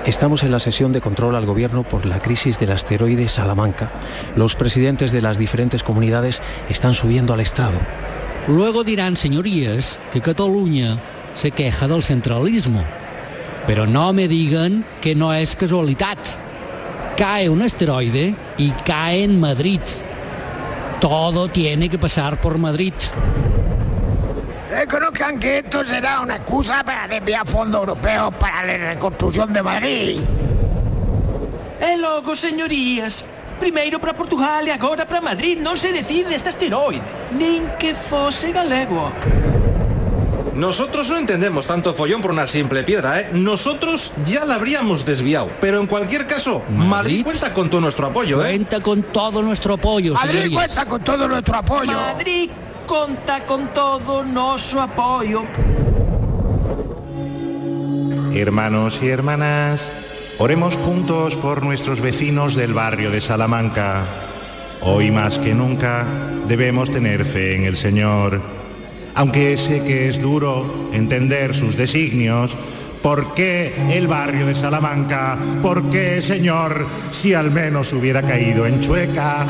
Estamos 0.06 0.44
en 0.44 0.52
la 0.52 0.60
sesión 0.60 0.92
de 0.92 1.00
control 1.00 1.34
al 1.38 1.46
gobierno 1.46 1.84
por 1.84 2.06
la 2.06 2.22
crisis 2.22 2.60
del 2.60 2.72
asteroide 2.72 3.30
Salamanca. 3.30 3.90
Los 4.36 4.56
presidentes 4.56 5.14
de 5.14 5.22
las 5.22 5.38
diferentes 5.38 5.82
comunidades 5.82 6.42
están 6.68 6.94
subiendo 6.94 7.34
al 7.34 7.40
Estado. 7.40 7.78
Luego 8.50 8.84
dirán, 8.84 9.16
señorías, 9.16 10.02
que 10.12 10.20
Cataluña 10.20 11.00
se 11.34 11.52
queja 11.52 11.88
del 11.88 12.04
centralismo. 12.04 12.84
Pero 13.66 13.88
no 13.88 14.12
me 14.12 14.28
digan 14.28 14.84
que 15.00 15.16
no 15.16 15.34
es 15.34 15.56
casualidad. 15.56 16.18
Cae 17.16 17.48
un 17.48 17.62
asteroide 17.62 18.36
y 18.58 18.72
cae 18.72 19.24
en 19.24 19.40
Madrid. 19.40 19.80
Todo 21.00 21.48
tiene 21.48 21.88
que 21.88 21.98
pasar 21.98 22.42
por 22.42 22.58
Madrid. 22.58 22.94
Reconozcan 24.74 25.40
que 25.40 25.60
esto 25.60 25.86
será 25.86 26.22
una 26.22 26.38
excusa 26.38 26.84
para 26.84 27.08
desviar 27.08 27.46
fondos 27.46 27.82
europeos 27.82 28.34
para 28.40 28.66
la 28.66 28.94
reconstrucción 28.94 29.54
de 29.54 29.62
Madrid. 29.62 30.20
E 31.80 31.98
logo, 31.98 32.34
señorías, 32.34 33.24
primeiro 33.60 34.02
para 34.02 34.18
Portugal 34.18 34.66
e 34.66 34.72
agora 34.74 35.06
para 35.06 35.22
Madrid 35.22 35.62
non 35.62 35.78
se 35.78 35.94
decide 35.94 36.34
este 36.34 36.50
asteroide, 36.50 37.06
nin 37.38 37.70
que 37.78 37.94
fose 37.94 38.50
galego. 38.50 39.14
Nosotros 40.58 41.06
no 41.10 41.22
entendemos 41.22 41.70
tanto 41.70 41.94
follón 41.94 42.22
por 42.26 42.34
una 42.34 42.50
simple 42.50 42.82
piedra, 42.82 43.22
¿eh? 43.22 43.30
Nosotros 43.30 44.10
ya 44.26 44.42
la 44.42 44.56
habríamos 44.56 45.06
desviado. 45.06 45.54
Pero 45.62 45.82
en 45.82 45.86
cualquier 45.86 46.26
caso, 46.26 46.66
Madrid, 46.74 47.22
cuenta 47.22 47.54
con 47.54 47.70
todo 47.70 47.82
nuestro 47.82 48.08
apoyo, 48.08 48.42
¿eh? 48.42 48.58
Cuenta 48.58 48.82
con 48.82 49.04
todo 49.04 49.42
nuestro 49.44 49.74
apoyo, 49.74 50.14
Madrid 50.18 50.50
señorías. 50.50 50.58
cuenta 50.58 50.86
con 50.90 51.04
todo 51.04 51.28
nuestro 51.28 51.58
apoyo. 51.58 51.94
Madrid 51.94 52.50
conta 52.86 53.46
con 53.46 53.74
todo 53.74 54.24
noso 54.24 54.82
apoio. 54.82 55.44
Hermanos 58.34 59.00
y 59.02 59.10
hermanas, 59.10 59.92
oremos 60.40 60.76
juntos 60.78 61.38
por 61.38 61.64
nuestros 61.64 62.02
vecinos 62.02 62.56
del 62.56 62.74
barrio 62.74 63.12
de 63.12 63.22
Salamanca. 63.22 64.06
Hoy 64.82 65.12
más 65.12 65.40
que 65.40 65.54
nunca 65.54 66.08
debemos 66.48 66.92
tener 66.92 67.26
fe 67.26 67.56
en 67.56 67.66
el 67.66 67.78
Señor. 67.78 68.42
Aunque 69.16 69.56
sé 69.58 69.84
que 69.84 70.10
es 70.10 70.22
duro 70.22 70.90
entender 70.92 71.56
sus 71.56 71.78
designios, 71.78 72.58
¿por 73.02 73.34
qué 73.36 73.74
el 73.92 74.08
barrio 74.08 74.48
de 74.48 74.56
Salamanca? 74.56 75.38
¿Por 75.62 75.90
qué, 75.90 76.22
Señor, 76.22 76.88
si 77.12 77.34
al 77.34 77.52
menos 77.52 77.94
hubiera 77.94 78.24
caído 78.24 78.66
en 78.66 78.80
Chueca? 78.80 79.46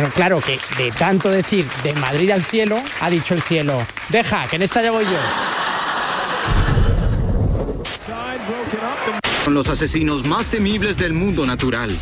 Bueno, 0.00 0.14
claro 0.14 0.40
que 0.40 0.58
de 0.82 0.90
tanto 0.92 1.28
decir 1.28 1.66
de 1.82 1.92
Madrid 1.92 2.30
al 2.30 2.42
cielo, 2.42 2.82
ha 3.02 3.10
dicho 3.10 3.34
el 3.34 3.42
cielo, 3.42 3.86
deja, 4.08 4.46
que 4.46 4.56
en 4.56 4.62
esta 4.62 4.80
ya 4.80 4.90
voy 4.92 5.04
yo. 5.04 5.10
Son 9.44 9.52
los 9.52 9.68
asesinos 9.68 10.24
más 10.24 10.46
temibles 10.46 10.96
del 10.96 11.12
mundo 11.12 11.44
natural. 11.44 11.94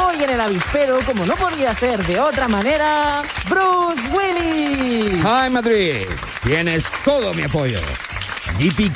Hoy 0.00 0.24
en 0.24 0.30
el 0.30 0.40
avispero, 0.40 1.00
como 1.04 1.26
no 1.26 1.34
podía 1.34 1.74
ser 1.74 2.02
de 2.06 2.18
otra 2.18 2.48
manera, 2.48 3.20
Bruce 3.46 4.00
Willis. 4.10 5.22
¡Ay, 5.22 5.50
Madrid! 5.50 6.06
Tienes 6.42 6.84
todo 7.04 7.34
mi 7.34 7.42
apoyo. 7.42 7.80
Yippee 8.58 8.90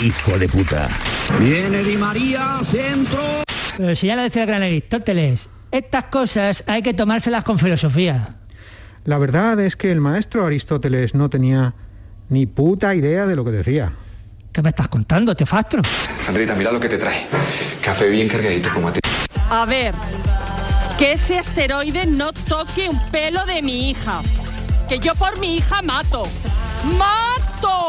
hijo 0.00 0.38
de 0.38 0.48
puta. 0.48 0.88
Viene 1.40 1.82
Di 1.82 1.96
María, 1.96 2.60
centro. 2.70 3.42
Pero 3.76 3.96
si 3.96 4.06
ya 4.06 4.14
lo 4.14 4.22
decía 4.22 4.42
el 4.42 4.48
gran 4.48 4.62
Aristóteles, 4.62 5.48
estas 5.72 6.04
cosas 6.04 6.62
hay 6.68 6.80
que 6.80 6.94
tomárselas 6.94 7.42
con 7.42 7.58
filosofía. 7.58 8.36
La 9.04 9.18
verdad 9.18 9.58
es 9.58 9.74
que 9.74 9.90
el 9.90 10.00
maestro 10.00 10.46
Aristóteles 10.46 11.16
no 11.16 11.28
tenía 11.28 11.74
ni 12.28 12.46
puta 12.46 12.94
idea 12.94 13.26
de 13.26 13.34
lo 13.34 13.44
que 13.44 13.50
decía. 13.50 13.90
¿Qué 14.52 14.62
me 14.62 14.68
estás 14.68 14.86
contando, 14.86 15.34
Teofastro? 15.34 15.82
Sandrita, 16.24 16.54
mira 16.54 16.70
lo 16.70 16.78
que 16.78 16.88
te 16.88 16.98
trae. 16.98 17.26
Café 17.82 18.08
bien 18.08 18.28
cargadito 18.28 18.68
como 18.72 18.88
a 18.88 18.92
ti. 18.92 19.00
A 19.50 19.64
ver, 19.64 19.94
que 20.96 21.14
ese 21.14 21.40
asteroide 21.40 22.06
no 22.06 22.32
toque 22.32 22.88
un 22.88 23.00
pelo 23.10 23.44
de 23.46 23.62
mi 23.62 23.90
hija. 23.90 24.22
Que 24.88 25.00
yo 25.00 25.16
por 25.16 25.40
mi 25.40 25.56
hija 25.56 25.82
mato. 25.82 26.28
¡Mato! 26.84 27.88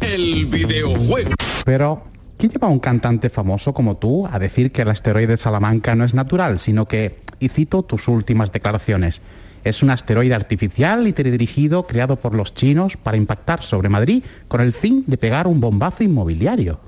El 0.00 0.46
videojuego. 0.46 1.30
Pero, 1.64 2.04
¿qué 2.38 2.48
lleva 2.48 2.68
a 2.68 2.70
un 2.70 2.78
cantante 2.78 3.30
famoso 3.30 3.72
como 3.72 3.96
tú 3.96 4.26
a 4.26 4.38
decir 4.38 4.72
que 4.72 4.82
el 4.82 4.88
asteroide 4.88 5.36
Salamanca 5.36 5.94
no 5.94 6.04
es 6.04 6.14
natural, 6.14 6.58
sino 6.58 6.86
que, 6.86 7.20
y 7.40 7.48
cito 7.48 7.82
tus 7.82 8.08
últimas 8.08 8.52
declaraciones, 8.52 9.20
es 9.64 9.82
un 9.82 9.90
asteroide 9.90 10.34
artificial 10.34 11.08
y 11.08 11.12
teledirigido 11.12 11.86
creado 11.86 12.16
por 12.16 12.34
los 12.34 12.54
chinos 12.54 12.96
para 12.96 13.16
impactar 13.16 13.62
sobre 13.62 13.88
Madrid 13.88 14.22
con 14.46 14.60
el 14.60 14.72
fin 14.72 15.04
de 15.06 15.16
pegar 15.18 15.48
un 15.48 15.60
bombazo 15.60 16.04
inmobiliario? 16.04 16.78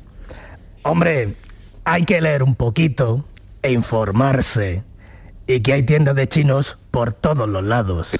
Hombre, 0.82 1.34
hay 1.84 2.04
que 2.04 2.20
leer 2.20 2.42
un 2.42 2.54
poquito 2.54 3.24
e 3.62 3.72
informarse. 3.72 4.82
Y 5.46 5.60
que 5.60 5.72
hay 5.72 5.82
tiendas 5.82 6.14
de 6.14 6.28
chinos 6.28 6.78
por 6.90 7.14
todos 7.14 7.48
los 7.48 7.64
lados. 7.64 8.10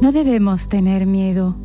No 0.00 0.12
debemos 0.12 0.68
tener 0.68 1.06
miedo. 1.06 1.56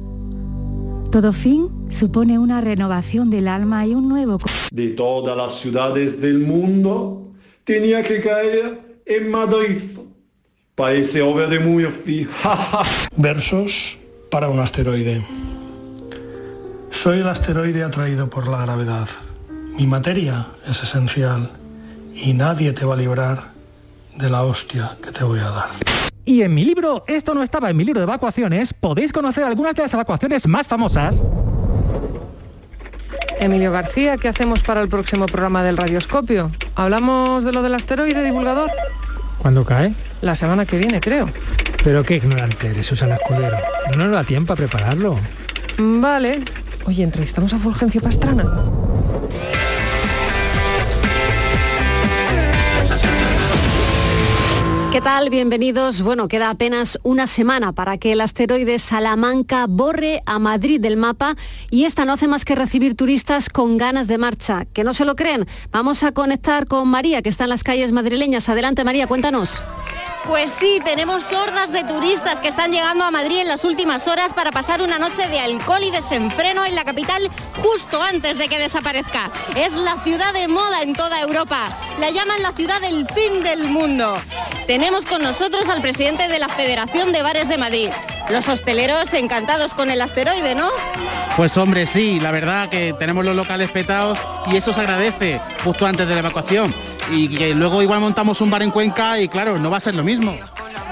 Todo 1.12 1.32
fin 1.34 1.69
supone 1.89 2.39
una 2.39 2.62
renovación 2.62 3.30
del 3.30 3.48
alma 3.48 3.86
y 3.86 3.93
un 3.93 4.10
nuevo... 4.10 4.39
co- 4.39 4.50
de 4.72 4.88
todas 4.89 5.38
las 5.38 5.60
ciudades 5.60 6.19
del 6.19 6.39
mundo 6.39 7.32
tenía 7.63 8.02
que 8.04 8.22
caer 8.22 9.00
en 9.06 9.30
Madrid. 9.30 9.78
Paese 10.74 11.22
obra 11.22 11.46
de 11.46 11.60
Murphy. 11.60 12.28
Versos 13.15 13.98
para 14.32 14.50
un 14.50 14.60
asteroide. 14.60 15.24
Soy 16.89 17.19
el 17.19 17.28
asteroide 17.28 17.84
atraído 17.84 18.28
por 18.30 18.48
la 18.48 18.63
gravedad. 18.65 19.08
Mi 19.78 19.86
materia 19.86 20.48
es 20.67 20.82
esencial 20.82 21.52
y 22.15 22.34
nadie 22.34 22.74
te 22.74 22.86
va 22.86 22.96
a 22.96 22.98
librar 22.98 23.52
de 24.17 24.30
la 24.32 24.43
hostia 24.43 24.98
que 25.04 25.12
te 25.12 25.24
voy 25.24 25.39
a 25.39 25.50
dar. 25.50 25.69
Y 26.25 26.41
en 26.41 26.53
mi 26.53 26.63
libro, 26.63 27.03
esto 27.07 27.33
no 27.33 27.43
estaba 27.43 27.69
en 27.69 27.75
mi 27.77 27.83
libro 27.83 27.99
de 27.99 28.05
evacuaciones, 28.05 28.73
podéis 28.73 29.12
conocer 29.12 29.43
algunas 29.43 29.75
de 29.75 29.81
las 29.81 29.93
evacuaciones 29.93 30.47
más 30.47 30.67
famosas. 30.67 31.21
Emilio 33.39 33.73
García, 33.73 34.15
¿qué 34.15 34.29
hacemos 34.29 34.63
para 34.63 34.79
el 34.81 34.88
próximo 34.88 35.25
programa 35.25 35.63
del 35.63 35.75
Radioscopio? 35.75 36.51
¿Hablamos 36.75 37.43
de 37.43 37.51
lo 37.51 37.62
del 37.62 37.75
asteroide 37.75 38.23
divulgador? 38.23 38.71
¿Cuándo 39.39 39.65
cae? 39.65 39.93
La 40.21 40.36
semana 40.36 40.65
que 40.65 40.77
viene, 40.77 41.01
creo. 41.01 41.29
Pero 41.83 42.03
qué 42.03 42.15
ignorante 42.15 42.67
eres, 42.67 42.88
Susana 42.88 43.15
Escudero. 43.15 43.57
No 43.91 44.05
nos 44.05 44.12
da 44.12 44.23
tiempo 44.23 44.53
a 44.53 44.55
prepararlo. 44.55 45.19
Vale. 45.77 46.45
Oye, 46.86 47.03
entrevistamos 47.03 47.53
a 47.53 47.59
Fulgencio 47.59 48.01
Pastrana. 48.01 48.45
¿Qué 54.93 55.01
tal? 55.01 55.32
Bienvenidos. 55.32 56.03
Bueno, 56.03 56.27
queda 56.27 56.51
apenas 56.51 56.99
una 57.01 57.25
semana 57.25 57.71
para 57.71 57.97
que 57.97 58.12
el 58.12 58.21
asteroide 58.21 58.77
Salamanca 58.77 59.65
borre 59.67 60.21
a 60.27 60.38
Madrid 60.38 60.79
del 60.79 60.97
mapa 60.97 61.36
y 61.71 61.86
esta 61.86 62.06
no 62.06 62.13
hace 62.13 62.27
más 62.27 62.45
que 62.45 62.53
recibir 62.53 62.95
turistas 62.95 63.49
con 63.49 63.79
ganas 63.79 64.08
de 64.08 64.19
marcha. 64.19 64.65
¿Que 64.71 64.84
no 64.84 64.93
se 64.93 65.06
lo 65.06 65.15
creen? 65.15 65.47
Vamos 65.71 66.03
a 66.03 66.12
conectar 66.12 66.67
con 66.67 66.88
María, 66.89 67.23
que 67.23 67.29
está 67.29 67.45
en 67.45 67.49
las 67.49 67.63
calles 67.63 67.91
madrileñas. 67.91 68.49
Adelante, 68.49 68.84
María, 68.84 69.08
cuéntanos. 69.08 69.63
Pues 70.25 70.53
sí, 70.53 70.79
tenemos 70.83 71.31
hordas 71.33 71.73
de 71.73 71.83
turistas 71.83 72.39
que 72.39 72.47
están 72.47 72.71
llegando 72.71 73.03
a 73.03 73.12
Madrid 73.12 73.39
en 73.39 73.49
las 73.49 73.65
últimas 73.65 74.07
horas 74.07 74.33
para 74.33 74.51
pasar 74.51 74.81
una 74.81 74.97
noche 74.97 75.27
de 75.27 75.39
alcohol 75.39 75.83
y 75.83 75.91
desenfreno 75.91 76.65
en 76.65 76.75
la 76.75 76.86
capital 76.86 77.29
justo 77.62 78.01
antes 78.01 78.38
de 78.38 78.47
que 78.47 78.57
desaparezca. 78.57 79.29
Es 79.57 79.73
la 79.73 79.97
ciudad 79.97 80.33
de 80.33 80.47
moda 80.47 80.81
en 80.81 80.93
toda 80.93 81.19
Europa. 81.19 81.67
La 81.99 82.09
llaman 82.09 82.41
la 82.41 82.53
ciudad 82.53 82.79
del 82.79 83.05
fin 83.07 83.43
del 83.43 83.65
mundo. 83.65 84.21
Tenemos 84.65 85.05
con 85.05 85.21
nosotros 85.21 85.67
al 85.67 85.81
presidente 85.81 86.29
de 86.29 86.39
la 86.39 86.47
Federación 86.47 87.12
de 87.12 87.21
Bares 87.21 87.49
de 87.49 87.57
Madrid. 87.57 87.89
Los 88.29 88.47
hosteleros 88.47 89.13
encantados 89.13 89.73
con 89.73 89.91
el 89.91 90.01
asteroide, 90.01 90.55
¿no? 90.55 90.69
Pues 91.36 91.57
hombre, 91.57 91.86
sí, 91.86 92.21
la 92.21 92.31
verdad 92.31 92.69
que 92.69 92.93
tenemos 92.97 93.25
los 93.25 93.36
locales 93.36 93.69
petados 93.71 94.17
y 94.49 94.55
eso 94.55 94.71
se 94.71 94.79
agradece 94.79 95.41
justo 95.65 95.86
antes 95.86 96.07
de 96.07 96.13
la 96.13 96.19
evacuación. 96.21 96.73
Y 97.12 97.28
que 97.30 97.54
luego 97.54 97.82
igual 97.82 98.00
montamos 98.00 98.42
un 98.42 98.50
bar 98.50 98.62
en 98.63 98.72
Cuenca 98.72 99.20
y 99.20 99.28
claro, 99.28 99.60
no 99.60 99.70
va 99.70 99.78
a 99.78 99.82
ser 99.82 99.96
lo 99.96 100.04
mismo. 100.04 100.36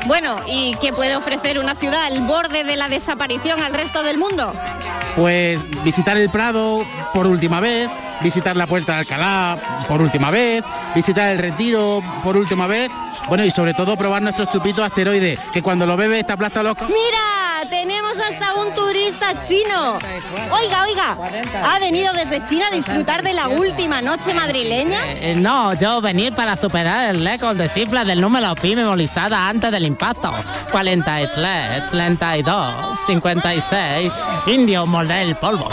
Bueno, 0.05 0.39
¿y 0.47 0.75
qué 0.81 0.91
puede 0.91 1.15
ofrecer 1.15 1.59
una 1.59 1.75
ciudad 1.75 2.05
al 2.05 2.21
borde 2.21 2.63
de 2.63 2.75
la 2.75 2.89
desaparición 2.89 3.61
al 3.61 3.73
resto 3.73 4.03
del 4.03 4.17
mundo? 4.17 4.53
Pues 5.15 5.63
visitar 5.83 6.17
el 6.17 6.29
Prado 6.29 6.83
por 7.13 7.27
última 7.27 7.59
vez, 7.59 7.89
visitar 8.21 8.57
la 8.57 8.65
Puerta 8.65 8.93
de 8.93 8.99
Alcalá 8.99 9.85
por 9.87 10.01
última 10.01 10.31
vez, 10.31 10.63
visitar 10.95 11.31
el 11.31 11.39
Retiro 11.39 12.01
por 12.23 12.37
última 12.37 12.65
vez, 12.65 12.89
bueno 13.27 13.45
y 13.45 13.51
sobre 13.51 13.73
todo 13.73 13.95
probar 13.95 14.21
nuestros 14.21 14.49
chupitos 14.49 14.83
asteroides, 14.83 15.39
que 15.53 15.61
cuando 15.61 15.85
lo 15.85 15.95
bebes 15.97 16.25
te 16.25 16.33
aplasta 16.33 16.63
loco. 16.63 16.85
¡Mira! 16.87 17.40
Tenemos 17.69 18.13
hasta 18.17 18.55
un 18.55 18.73
turista 18.73 19.33
chino. 19.47 19.99
Oiga, 20.51 20.83
oiga, 20.83 21.17
¿ha 21.63 21.79
venido 21.79 22.11
desde 22.13 22.43
China 22.47 22.65
a 22.71 22.75
disfrutar 22.75 23.21
de 23.21 23.33
la 23.33 23.49
última 23.49 24.01
noche 24.01 24.33
madrileña? 24.33 24.99
Eh, 25.13 25.35
no, 25.35 25.73
yo 25.75 26.01
venir 26.01 26.33
para 26.33 26.55
superar 26.55 27.13
el 27.13 27.23
récord 27.23 27.55
de 27.55 27.69
cifras 27.69 28.07
del 28.07 28.19
número 28.19 28.55
pi 28.55 28.75
memorizada 28.75 29.47
antes 29.47 29.71
del 29.71 29.85
impacto. 29.85 30.33
43, 30.71 31.91
32, 31.91 32.99
56, 33.05 34.11
indio 34.47 34.87
molde 34.87 35.21
el 35.21 35.35
polvo. 35.35 35.69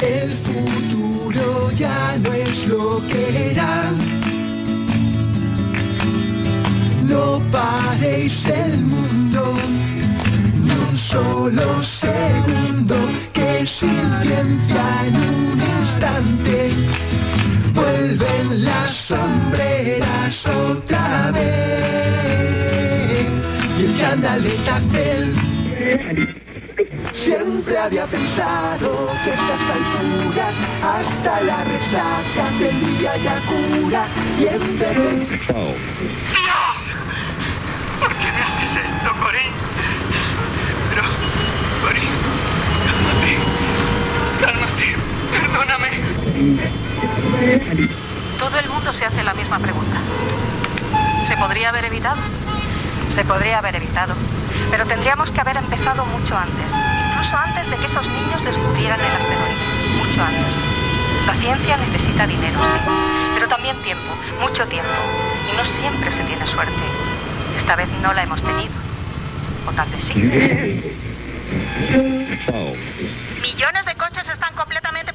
El 0.00 0.30
futuro 0.32 1.70
ya 1.72 2.16
no 2.18 2.32
es 2.32 2.66
lo 2.66 3.00
que 3.06 3.52
era. 3.52 3.92
No 7.04 7.40
paréis 7.52 8.44
el 8.46 8.78
mundo 8.78 9.54
un 10.96 11.02
solo 11.02 11.82
segundo 11.82 12.96
que 13.34 13.66
sin 13.66 14.00
ciencia 14.22 14.84
en 15.06 15.14
un 15.14 15.60
instante 15.80 16.70
vuelven 17.74 18.64
las 18.64 18.92
sombreras 18.92 20.46
otra 20.46 21.30
vez. 21.32 21.46
Y 23.78 23.84
el 23.84 23.94
tactel 24.64 25.34
Siempre 27.12 27.78
había 27.78 28.06
pensado 28.06 29.10
que 29.22 29.30
estas 29.30 29.70
alturas 29.76 30.54
hasta 30.82 31.40
la 31.42 31.64
resaca 31.64 32.44
tendría 32.58 33.16
ya 33.18 33.42
cura 33.50 34.08
y 34.38 34.46
en 34.46 34.78
vez 34.78 34.96
de... 34.96 35.26
¡Dios! 36.36 36.78
¿Por 38.00 38.12
qué 38.14 38.32
me 38.32 38.42
haces 38.42 38.76
esto, 38.86 39.10
Corín? 39.20 39.52
Pero, 40.96 41.02
Corín, 41.82 42.08
perdóname. 45.32 45.88
Todo 48.38 48.58
el 48.58 48.68
mundo 48.68 48.92
se 48.92 49.04
hace 49.06 49.22
la 49.22 49.34
misma 49.34 49.58
pregunta. 49.58 49.98
¿Se 51.26 51.36
podría 51.36 51.70
haber 51.70 51.84
evitado? 51.86 52.20
Se 53.08 53.24
podría 53.24 53.58
haber 53.58 53.76
evitado, 53.76 54.14
pero 54.70 54.86
tendríamos 54.86 55.32
que 55.32 55.40
haber 55.40 55.56
empezado 55.56 56.04
mucho 56.06 56.36
antes, 56.36 56.72
incluso 57.10 57.36
antes 57.36 57.70
de 57.70 57.76
que 57.76 57.86
esos 57.86 58.08
niños 58.08 58.44
descubrieran 58.44 59.00
el 59.00 59.12
asteroide, 59.12 59.56
mucho 59.96 60.22
antes. 60.22 60.56
La 61.26 61.34
ciencia 61.34 61.76
necesita 61.76 62.26
dinero, 62.26 62.58
sí, 62.64 62.78
pero 63.34 63.48
también 63.48 63.76
tiempo, 63.82 64.14
mucho 64.40 64.66
tiempo, 64.66 64.90
y 65.52 65.56
no 65.56 65.64
siempre 65.64 66.10
se 66.12 66.22
tiene 66.24 66.46
suerte. 66.46 66.82
Esta 67.56 67.74
vez 67.76 67.88
no 68.02 68.12
la 68.12 68.22
hemos 68.22 68.42
tenido, 68.42 68.74
o 69.66 69.72
tal 69.72 69.88
vez 69.88 70.04
sí. 70.04 70.14
Millones 73.42 73.86
de 73.86 73.94
coches 73.94 74.28
están 74.28 74.54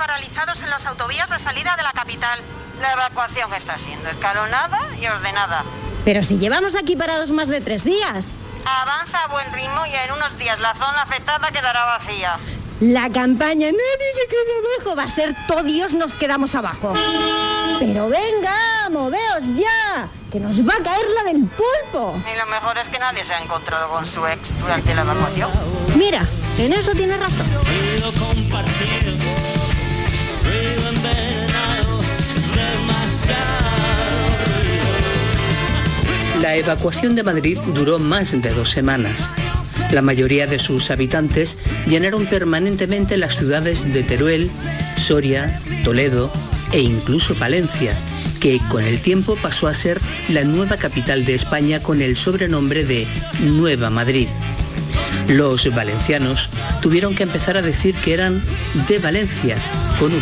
paralizados 0.02 0.64
en 0.64 0.72
las 0.72 0.88
autovías 0.88 1.30
de 1.30 1.38
salida 1.38 1.76
de 1.78 1.84
la 1.84 1.94
capital. 1.94 2.40
La 2.82 2.94
evacuación 2.94 3.54
está 3.54 3.78
siendo 3.78 4.10
escalonada 4.10 4.80
y 5.00 5.06
ordenada. 5.06 5.64
Pero 6.04 6.24
si 6.24 6.40
llevamos 6.40 6.74
aquí 6.74 6.96
parados 6.96 7.32
más 7.32 7.50
de 7.50 7.62
tres 7.62 7.84
días. 7.84 8.30
Avanza 8.66 9.24
a 9.24 9.28
buen 9.28 9.54
ritmo 9.54 9.86
y 9.86 9.94
en 9.94 10.12
unos 10.14 10.36
días 10.40 10.60
la 10.60 10.74
zona 10.74 11.04
afectada 11.04 11.52
quedará 11.52 11.86
vacía. 11.86 12.40
La 12.80 13.12
campaña 13.12 13.68
Nadie 13.68 14.12
se 14.20 14.28
queda 14.28 14.42
abajo 14.80 14.96
va 14.96 15.04
a 15.04 15.08
ser 15.08 15.36
todo 15.48 15.62
Dios 15.62 15.94
nos 15.94 16.16
quedamos 16.16 16.56
abajo. 16.56 16.96
Pero 17.80 18.10
venga, 18.10 18.90
moveos 18.90 19.54
ya, 19.54 20.10
que 20.32 20.40
nos 20.40 20.68
va 20.68 20.74
a 20.80 20.84
caer 20.84 21.06
la 21.16 21.32
del 21.32 21.46
pulpo. 21.46 22.20
Y 22.34 22.38
lo 22.40 22.48
mejor 22.48 22.80
es 22.80 22.90
que 22.90 22.98
nadie 22.98 23.24
se 23.24 23.36
ha 23.36 23.40
encontrado 23.40 23.88
con 23.88 24.08
su 24.08 24.26
ex 24.26 24.60
durante 24.60 24.96
la 24.96 25.02
evacuación. 25.02 25.52
Mira, 25.96 26.26
en 26.58 26.74
eso 26.74 26.92
tienes 26.94 27.20
razón. 27.20 27.46
La 36.42 36.56
evacuación 36.56 37.16
de 37.16 37.22
Madrid 37.22 37.60
duró 37.76 38.00
más 38.00 38.32
de 38.32 38.50
dos 38.50 38.72
semanas. 38.72 39.30
La 39.92 40.02
mayoría 40.02 40.48
de 40.48 40.58
sus 40.58 40.90
habitantes 40.90 41.56
llenaron 41.86 42.26
permanentemente 42.26 43.16
las 43.16 43.36
ciudades 43.36 43.94
de 43.94 44.02
Teruel, 44.02 44.50
Soria, 44.98 45.62
Toledo 45.84 46.32
e 46.72 46.80
incluso 46.80 47.36
Palencia, 47.36 47.94
que 48.40 48.60
con 48.70 48.84
el 48.84 49.00
tiempo 49.00 49.36
pasó 49.36 49.68
a 49.68 49.76
ser 49.76 50.02
la 50.30 50.44
nueva 50.44 50.78
capital 50.78 51.26
de 51.26 51.36
España 51.36 51.84
con 51.84 52.02
el 52.02 52.18
sobrenombre 52.18 52.86
de 52.86 53.06
Nueva 53.44 53.92
Madrid. 53.92 54.28
Los 55.28 55.74
valencianos 55.74 56.50
tuvieron 56.82 57.14
que 57.14 57.24
empezar 57.24 57.56
a 57.56 57.62
decir 57.62 57.94
que 57.96 58.14
eran 58.14 58.42
de 58.88 58.98
Valencia, 58.98 59.58
con 60.00 60.12
V. 60.12 60.22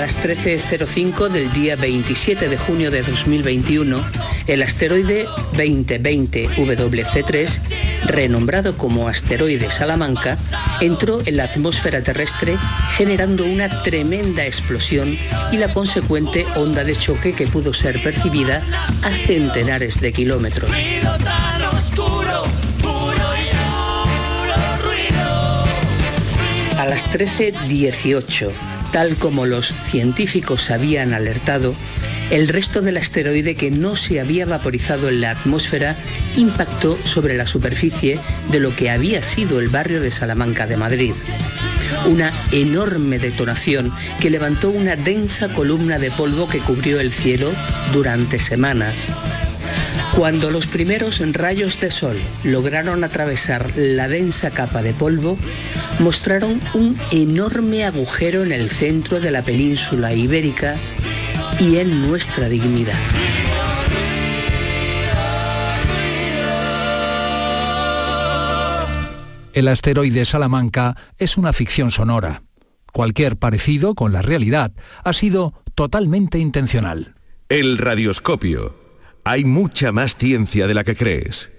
A 0.00 0.04
las 0.04 0.16
13.05 0.16 1.28
del 1.28 1.52
día 1.52 1.76
27 1.76 2.48
de 2.48 2.56
junio 2.56 2.90
de 2.90 3.02
2021, 3.02 4.02
el 4.46 4.62
asteroide 4.62 5.26
2020 5.52 6.48
WC3, 6.48 7.60
renombrado 8.06 8.78
como 8.78 9.08
asteroide 9.08 9.70
Salamanca, 9.70 10.38
entró 10.80 11.20
en 11.26 11.36
la 11.36 11.44
atmósfera 11.44 12.00
terrestre 12.00 12.56
generando 12.96 13.44
una 13.44 13.68
tremenda 13.82 14.46
explosión 14.46 15.18
y 15.52 15.58
la 15.58 15.70
consecuente 15.74 16.46
onda 16.56 16.82
de 16.82 16.96
choque 16.96 17.34
que 17.34 17.46
pudo 17.46 17.74
ser 17.74 18.02
percibida 18.02 18.62
a 19.02 19.10
centenares 19.10 20.00
de 20.00 20.12
kilómetros. 20.14 20.70
A 26.78 26.86
las 26.86 27.04
13.18, 27.10 28.50
tal 28.92 29.16
como 29.16 29.46
los 29.46 29.72
científicos 29.84 30.70
habían 30.70 31.14
alertado, 31.14 31.74
el 32.30 32.48
resto 32.48 32.80
del 32.80 32.96
asteroide 32.96 33.54
que 33.54 33.70
no 33.70 33.96
se 33.96 34.20
había 34.20 34.46
vaporizado 34.46 35.08
en 35.08 35.20
la 35.20 35.30
atmósfera 35.30 35.96
impactó 36.36 36.96
sobre 37.04 37.36
la 37.36 37.46
superficie 37.46 38.18
de 38.50 38.60
lo 38.60 38.74
que 38.74 38.90
había 38.90 39.22
sido 39.22 39.60
el 39.60 39.68
barrio 39.68 40.00
de 40.00 40.10
Salamanca 40.10 40.66
de 40.66 40.76
Madrid. 40.76 41.12
Una 42.06 42.32
enorme 42.52 43.18
detonación 43.18 43.92
que 44.20 44.30
levantó 44.30 44.70
una 44.70 44.96
densa 44.96 45.48
columna 45.48 45.98
de 45.98 46.10
polvo 46.10 46.48
que 46.48 46.58
cubrió 46.58 47.00
el 47.00 47.12
cielo 47.12 47.52
durante 47.92 48.38
semanas. 48.38 48.94
Cuando 50.20 50.50
los 50.50 50.66
primeros 50.66 51.22
rayos 51.32 51.80
de 51.80 51.90
sol 51.90 52.18
lograron 52.44 53.04
atravesar 53.04 53.72
la 53.74 54.06
densa 54.06 54.50
capa 54.50 54.82
de 54.82 54.92
polvo, 54.92 55.38
mostraron 55.98 56.60
un 56.74 56.94
enorme 57.10 57.86
agujero 57.86 58.42
en 58.42 58.52
el 58.52 58.68
centro 58.68 59.18
de 59.18 59.30
la 59.30 59.40
península 59.40 60.12
ibérica 60.12 60.76
y 61.58 61.78
en 61.78 62.06
nuestra 62.06 62.50
dignidad. 62.50 62.98
El 69.54 69.68
asteroide 69.68 70.26
Salamanca 70.26 70.98
es 71.16 71.38
una 71.38 71.54
ficción 71.54 71.90
sonora. 71.90 72.42
Cualquier 72.92 73.38
parecido 73.38 73.94
con 73.94 74.12
la 74.12 74.20
realidad 74.20 74.70
ha 75.02 75.14
sido 75.14 75.54
totalmente 75.74 76.38
intencional. 76.38 77.14
El 77.48 77.78
radioscopio. 77.78 78.79
Hay 79.30 79.44
mucha 79.44 79.92
más 79.92 80.16
ciencia 80.16 80.66
de 80.66 80.74
la 80.74 80.82
que 80.82 80.96
crees. 80.96 81.52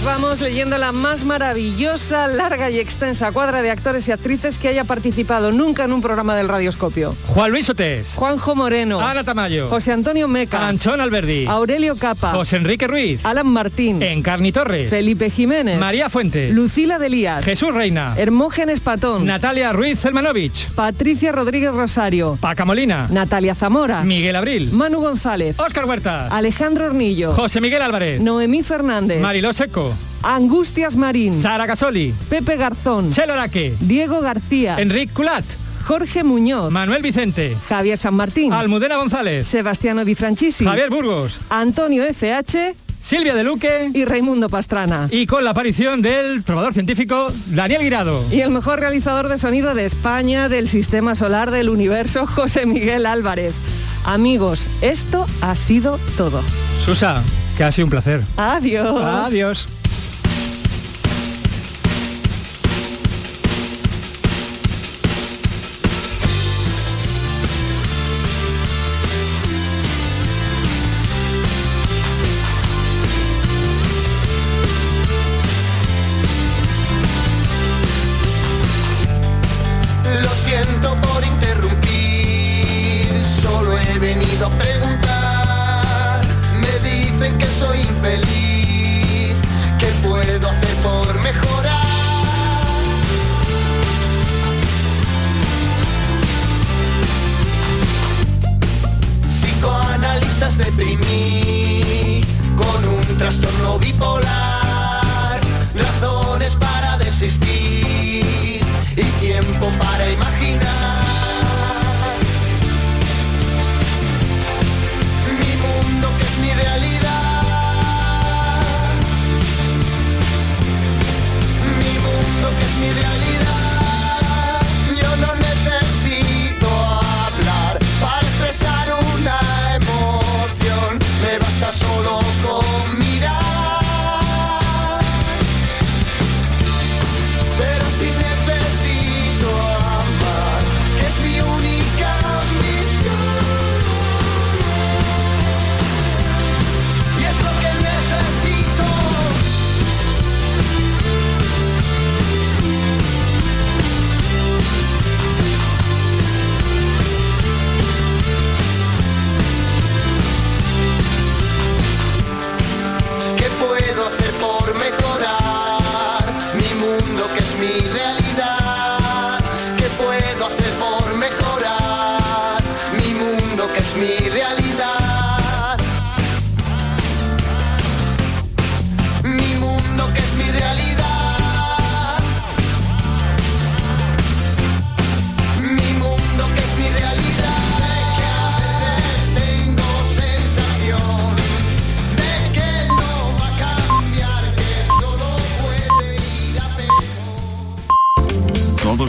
Nos 0.00 0.06
vamos 0.06 0.40
leyendo 0.40 0.78
la 0.78 0.92
más 0.92 1.26
maravillosa, 1.26 2.26
larga 2.26 2.70
y 2.70 2.78
extensa 2.78 3.32
cuadra 3.32 3.60
de 3.60 3.70
actores 3.70 4.08
y 4.08 4.12
actrices 4.12 4.56
que 4.56 4.68
haya 4.68 4.84
participado 4.84 5.52
nunca 5.52 5.84
en 5.84 5.92
un 5.92 6.00
programa 6.00 6.34
del 6.34 6.48
Radioscopio. 6.48 7.14
Juan 7.26 7.50
Luis 7.50 7.68
Otés. 7.68 8.14
Juanjo 8.14 8.54
Moreno. 8.54 8.98
Ana 9.02 9.24
Tamayo. 9.24 9.68
José 9.68 9.92
Antonio 9.92 10.26
Meca. 10.26 10.66
Anchón 10.66 11.02
Alberdi. 11.02 11.44
Aurelio 11.46 11.96
Capa. 11.96 12.32
José 12.32 12.56
Enrique 12.56 12.86
Ruiz. 12.86 13.26
Alan 13.26 13.46
Martín. 13.48 14.02
Encarni 14.02 14.52
Torres. 14.52 14.88
Felipe 14.88 15.28
Jiménez. 15.28 15.78
María 15.78 16.08
Fuente. 16.08 16.48
Lucila 16.50 16.98
Delías. 16.98 17.44
Jesús 17.44 17.74
Reina. 17.74 18.14
Hermógenes 18.16 18.80
Patón. 18.80 19.26
Natalia 19.26 19.70
Ruiz 19.74 20.00
Zelmanovich. 20.00 20.70
Patricia 20.70 21.30
Rodríguez 21.30 21.74
Rosario. 21.74 22.38
Paca 22.40 22.64
Molina. 22.64 23.06
Natalia 23.10 23.54
Zamora. 23.54 24.02
Miguel 24.02 24.36
Abril. 24.36 24.72
Manu 24.72 25.00
González. 25.00 25.60
Óscar 25.60 25.84
Huerta. 25.84 26.28
Alejandro 26.28 26.86
Hornillo. 26.86 27.34
José 27.34 27.60
Miguel 27.60 27.82
Álvarez. 27.82 28.18
Noemí 28.18 28.62
Fernández. 28.62 29.20
Mariló 29.20 29.52
Seco. 29.52 29.89
Angustias 30.22 30.96
Marín. 30.96 31.40
Sara 31.40 31.66
Casoli. 31.66 32.14
Pepe 32.28 32.56
Garzón. 32.56 33.10
Chelo 33.10 33.32
Araque. 33.32 33.74
Diego 33.80 34.20
García. 34.20 34.76
Enrique 34.78 35.12
Culat. 35.12 35.44
Jorge 35.86 36.22
Muñoz. 36.24 36.70
Manuel 36.70 37.02
Vicente. 37.02 37.56
Javier 37.68 37.98
San 37.98 38.14
Martín. 38.14 38.52
Almudena 38.52 38.96
González. 38.96 39.48
Sebastiano 39.48 40.04
Di 40.04 40.14
Franchisi. 40.14 40.64
Javier 40.64 40.90
Burgos. 40.90 41.38
Antonio 41.48 42.04
FH. 42.04 42.74
Silvia 43.00 43.34
de 43.34 43.44
Luque 43.44 43.90
y 43.94 44.04
Raimundo 44.04 44.48
Pastrana. 44.50 45.08
Y 45.10 45.26
con 45.26 45.42
la 45.42 45.50
aparición 45.50 46.02
del 46.02 46.44
trovador 46.44 46.74
científico 46.74 47.32
Daniel 47.46 47.82
Guirado. 47.82 48.22
Y 48.30 48.40
el 48.40 48.50
mejor 48.50 48.78
realizador 48.78 49.28
de 49.28 49.38
sonido 49.38 49.74
de 49.74 49.86
España, 49.86 50.50
del 50.50 50.68
Sistema 50.68 51.14
Solar, 51.14 51.50
del 51.50 51.70
Universo, 51.70 52.26
José 52.26 52.66
Miguel 52.66 53.06
Álvarez. 53.06 53.54
Amigos, 54.04 54.66
esto 54.82 55.26
ha 55.40 55.56
sido 55.56 55.98
todo. 56.16 56.42
Susa, 56.84 57.22
que 57.56 57.64
ha 57.64 57.72
sido 57.72 57.86
un 57.86 57.90
placer. 57.90 58.22
Adiós. 58.36 59.02
Adiós. 59.02 59.68
deprimí 100.80 102.22
con 102.56 102.88
un 102.88 103.18
trastorno 103.18 103.78
bipolar, 103.78 105.40
razones 105.74 106.54
para 106.56 106.96
desistir 106.96 108.60
y 108.96 109.02
tiempo 109.20 109.70
para 109.78 110.10
imaginar. 110.10 110.79